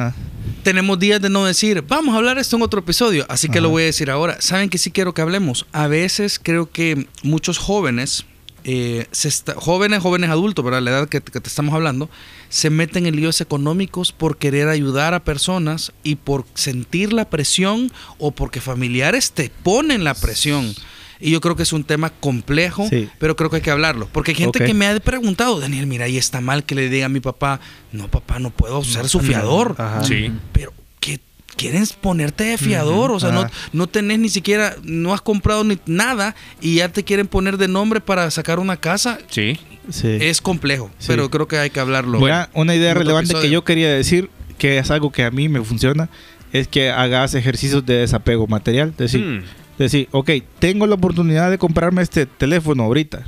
Tenemos 0.61 0.99
días 0.99 1.19
de 1.21 1.29
no 1.29 1.45
decir, 1.45 1.83
vamos 1.87 2.13
a 2.13 2.17
hablar 2.19 2.37
esto 2.37 2.55
en 2.55 2.61
otro 2.61 2.79
episodio, 2.81 3.25
así 3.27 3.49
que 3.49 3.59
lo 3.59 3.69
voy 3.69 3.83
a 3.83 3.85
decir 3.87 4.09
ahora. 4.11 4.39
¿Saben 4.39 4.69
que 4.69 4.77
sí 4.77 4.91
quiero 4.91 5.13
que 5.13 5.21
hablemos? 5.21 5.65
A 5.71 5.87
veces 5.87 6.39
creo 6.41 6.69
que 6.69 7.07
muchos 7.23 7.57
jóvenes, 7.57 8.25
eh, 8.65 9.07
se 9.11 9.27
está- 9.27 9.55
jóvenes, 9.55 10.01
jóvenes 10.01 10.29
adultos, 10.29 10.63
¿verdad? 10.63 10.81
La 10.81 10.91
edad 10.91 11.09
que, 11.09 11.21
que 11.21 11.41
te 11.41 11.49
estamos 11.49 11.73
hablando, 11.73 12.09
se 12.49 12.69
meten 12.69 13.07
en 13.07 13.15
líos 13.15 13.41
económicos 13.41 14.11
por 14.13 14.37
querer 14.37 14.69
ayudar 14.69 15.13
a 15.15 15.23
personas 15.23 15.91
y 16.03 16.15
por 16.15 16.45
sentir 16.53 17.11
la 17.13 17.29
presión 17.29 17.91
o 18.19 18.31
porque 18.31 18.61
familiares 18.61 19.31
te 19.31 19.49
ponen 19.63 20.03
la 20.03 20.13
presión. 20.13 20.73
Y 21.19 21.31
yo 21.31 21.41
creo 21.41 21.55
que 21.55 21.63
es 21.63 21.73
un 21.73 21.83
tema 21.83 22.09
complejo, 22.09 22.87
Sí. 22.89 23.09
pero 23.19 23.35
creo 23.35 23.49
que 23.49 23.57
hay 23.57 23.61
que 23.61 23.71
hablarlo. 23.71 24.07
Porque 24.11 24.31
hay 24.31 24.35
gente 24.35 24.63
que 24.63 24.73
me 24.73 24.87
ha 24.87 24.99
preguntado, 24.99 25.59
Daniel, 25.59 25.87
mira, 25.87 26.05
ahí 26.05 26.17
está 26.17 26.41
mal 26.41 26.63
que 26.65 26.75
le 26.75 26.89
diga 26.89 27.05
a 27.05 27.09
mi 27.09 27.19
papá, 27.19 27.59
no, 27.91 28.07
papá, 28.09 28.39
no 28.39 28.49
puedo 28.51 28.83
ser 28.83 29.07
su 29.09 29.19
fiador. 29.19 29.75
Ajá. 29.77 30.03
Sí. 30.03 30.31
Pero 30.51 30.73
que 30.99 31.19
quieren 31.55 31.85
ponerte 32.01 32.43
de 32.45 32.57
fiador, 32.57 33.11
o 33.11 33.19
sea, 33.19 33.31
no, 33.31 33.41
ajá. 33.41 33.51
no 33.73 33.87
tenés 33.87 34.19
ni 34.19 34.29
siquiera, 34.29 34.75
no 34.83 35.13
has 35.13 35.21
comprado 35.21 35.63
ni 35.63 35.77
nada 35.85 36.35
y 36.61 36.75
ya 36.75 36.89
te 36.89 37.03
quieren 37.03 37.27
poner 37.27 37.57
de 37.57 37.67
nombre 37.67 38.01
para 38.01 38.29
sacar 38.31 38.59
una 38.59 38.77
casa. 38.77 39.19
Sí. 39.29 39.59
Sí. 39.89 40.17
Es 40.21 40.41
complejo, 40.41 40.89
Sí. 40.97 41.07
pero 41.09 41.29
creo 41.29 41.47
que 41.47 41.57
hay 41.57 41.69
que 41.69 41.79
hablarlo. 41.79 42.19
Mira, 42.19 42.49
una 42.53 42.73
idea 42.73 42.93
relevante 42.93 43.33
que 43.39 43.49
yo 43.49 43.63
quería 43.63 43.89
decir, 43.93 44.29
que 44.57 44.77
es 44.77 44.89
algo 44.91 45.11
que 45.11 45.23
a 45.25 45.31
mí 45.31 45.49
me 45.49 45.61
funciona, 45.63 46.09
es 46.53 46.67
que 46.67 46.89
hagas 46.89 47.33
ejercicios 47.35 47.85
de 47.85 47.95
desapego 47.97 48.47
material. 48.47 48.93
Decir, 48.97 49.21
Mm. 49.21 49.43
Decir, 49.85 50.07
ok, 50.11 50.29
tengo 50.59 50.87
la 50.87 50.95
oportunidad 50.95 51.49
de 51.51 51.57
comprarme 51.57 52.01
este 52.01 52.25
teléfono 52.25 52.83
ahorita, 52.83 53.23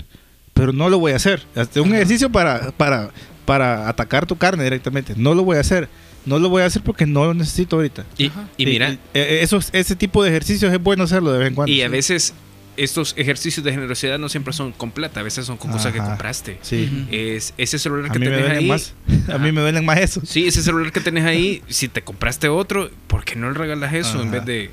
pero 0.54 0.72
no 0.74 0.90
lo 0.90 1.00
voy 1.00 1.12
a 1.14 1.18
hacer. 1.18 1.44
Hasta 1.56 1.82
un 1.82 1.94
ejercicio 1.94 2.30
para, 2.32 2.72
para, 2.72 3.12
para 3.46 3.88
atacar 3.90 4.26
tu 4.26 4.38
carne 4.38 4.64
directamente. 4.64 5.14
No 5.18 5.34
lo 5.34 5.44
voy 5.44 5.58
a 5.58 5.62
hacer. 5.62 5.88
No 6.26 6.40
lo 6.40 6.50
voy 6.50 6.64
a 6.64 6.66
hacer 6.66 6.82
porque 6.82 7.06
no 7.06 7.26
lo 7.26 7.34
necesito 7.36 7.76
ahorita. 7.76 8.04
Y, 8.18 8.32
y 8.58 8.66
mira, 8.66 8.90
Y- 8.92 9.00
eh, 9.14 9.40
esos, 9.44 9.70
ese 9.74 9.96
tipo 9.96 10.24
de 10.24 10.30
ejercicios 10.32 10.74
es 10.74 10.82
bueno 10.82 11.04
hacerlo 11.04 11.32
de 11.32 11.38
vez 11.40 11.48
en 11.50 11.54
cuando. 11.56 11.72
y 11.72 11.84
a 11.84 11.88
veces 11.88 12.34
estos 12.78 13.14
ejercicios 13.16 13.64
de 13.64 13.72
generosidad 13.72 14.18
no 14.20 14.28
siempre 14.28 14.52
son 14.52 14.72
con 14.74 14.92
plata, 14.92 15.20
a 15.20 15.24
veces 15.24 15.46
son 15.46 15.56
con 15.58 15.72
cosas 15.72 15.94
que 15.94 16.00
compraste. 16.00 16.58
Sí. 16.62 17.06
Es 17.12 17.54
ese 17.58 17.78
celular 17.80 18.10
A 18.10 18.14
que 18.14 18.20
tenés 18.20 18.40
duelen 18.40 18.58
ahí. 18.58 18.68
más. 18.68 18.94
A 19.32 19.38
mí 19.38 19.52
me 19.52 19.62
duelen 19.62 19.86
más 19.86 20.00
eso. 20.00 20.22
Sí, 20.26 20.48
ese 20.48 20.62
celular 20.64 20.92
que 20.92 21.00
tenés 21.00 21.26
ahí, 21.26 21.62
si 21.68 21.88
te 21.90 22.02
compraste 22.02 22.50
otro, 22.50 22.90
¿por 23.08 23.24
qué 23.24 23.36
no 23.36 23.50
le 23.52 23.58
regalas 23.58 23.94
eso 23.94 24.20
en 24.22 24.32
vez 24.32 24.44
de, 24.46 24.72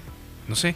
no 0.48 0.56
sé, 0.56 0.74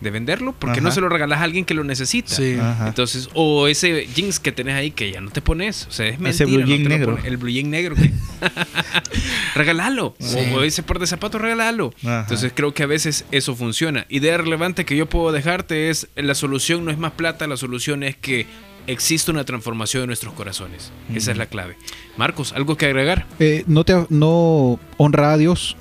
de 0.00 0.10
venderlo? 0.10 0.52
¿Por 0.52 0.72
qué 0.72 0.80
no 0.80 0.90
se 0.90 1.00
lo 1.00 1.08
regalas 1.08 1.40
a 1.40 1.44
alguien 1.44 1.64
que 1.64 1.74
lo 1.74 1.84
necesita? 1.84 2.34
Sí. 2.34 2.56
Entonces, 2.86 3.28
o 3.34 3.66
ese 3.68 4.06
jeans 4.14 4.38
que 4.40 4.52
tenés 4.52 4.74
ahí 4.74 4.90
que 4.90 5.10
ya 5.10 5.20
no 5.20 5.30
te 5.30 5.40
pones, 5.42 5.86
o 5.88 5.92
sea, 5.92 6.06
es 6.08 6.18
mentira. 6.18 6.46
blue 6.46 6.60
no 6.60 6.66
jean 6.66 6.82
te 6.82 6.88
lo 6.88 6.96
negro. 6.98 7.18
el 7.24 7.36
blue 7.36 7.50
jean 7.50 7.70
negro. 7.70 7.94
que- 7.96 8.12
regálalo. 9.54 10.14
Sí. 10.18 10.38
O, 10.54 10.62
ese 10.62 10.82
par 10.82 10.98
de 10.98 11.06
zapatos, 11.06 11.40
regálalo. 11.40 11.92
Ajá. 12.02 12.20
Entonces, 12.20 12.52
creo 12.54 12.74
que 12.74 12.82
a 12.82 12.86
veces 12.86 13.24
eso 13.32 13.54
funciona. 13.56 14.06
Idea 14.08 14.36
relevante 14.38 14.84
que 14.84 14.96
yo 14.96 15.06
puedo 15.06 15.32
dejarte 15.32 15.90
es, 15.90 16.08
la 16.16 16.34
solución 16.34 16.84
no 16.84 16.90
es 16.90 16.98
más 16.98 17.12
plata, 17.12 17.46
la 17.46 17.56
solución 17.56 18.02
es 18.02 18.16
que 18.16 18.46
existe 18.86 19.30
una 19.30 19.44
transformación 19.44 20.02
de 20.02 20.06
nuestros 20.08 20.34
corazones. 20.34 20.92
Esa 21.14 21.32
es 21.32 21.38
la 21.38 21.46
clave. 21.46 21.76
Marcos, 22.16 22.52
¿algo 22.52 22.76
que 22.76 22.86
agregar? 22.86 23.26
Eh, 23.40 23.64
no 23.66 23.84
te 23.84 23.94
no 24.10 24.78
honra 24.96 25.32
a 25.32 25.38
Dios 25.38 25.76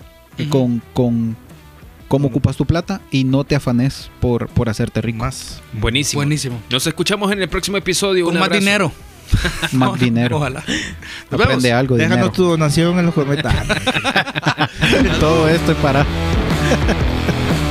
con, 0.50 0.82
con 0.94 1.38
cómo 2.08 2.28
ocupas 2.28 2.56
tu 2.58 2.66
plata 2.66 3.02
y 3.12 3.24
no 3.24 3.44
te 3.44 3.56
afanes 3.56 4.10
por, 4.20 4.48
por 4.50 4.70
hacerte 4.70 5.02
rico. 5.02 5.20
Más. 5.20 5.62
Buenísimo. 5.74 6.20
Buenísimo. 6.20 6.62
Nos 6.70 6.86
escuchamos 6.88 7.32
en 7.32 7.42
el 7.42 7.50
próximo 7.50 7.78
episodio. 7.78 8.26
Con 8.26 8.34
Un 8.36 8.40
más 8.40 8.48
abrazo. 8.48 8.60
dinero. 8.60 8.92
Más 9.72 10.00
dinero. 10.00 10.38
Ojalá. 10.38 10.64
Nos 11.32 11.42
Aprende 11.42 11.68
vemos. 11.70 11.80
algo, 11.80 11.96
Déjanos 11.98 12.18
dinero. 12.18 12.32
tu 12.32 12.44
donación 12.44 13.00
en 13.00 13.06
los 13.08 13.14
comentarios. 13.16 13.66
Todo 15.20 15.50
esto 15.50 15.72
es 15.72 15.78
para... 15.80 16.06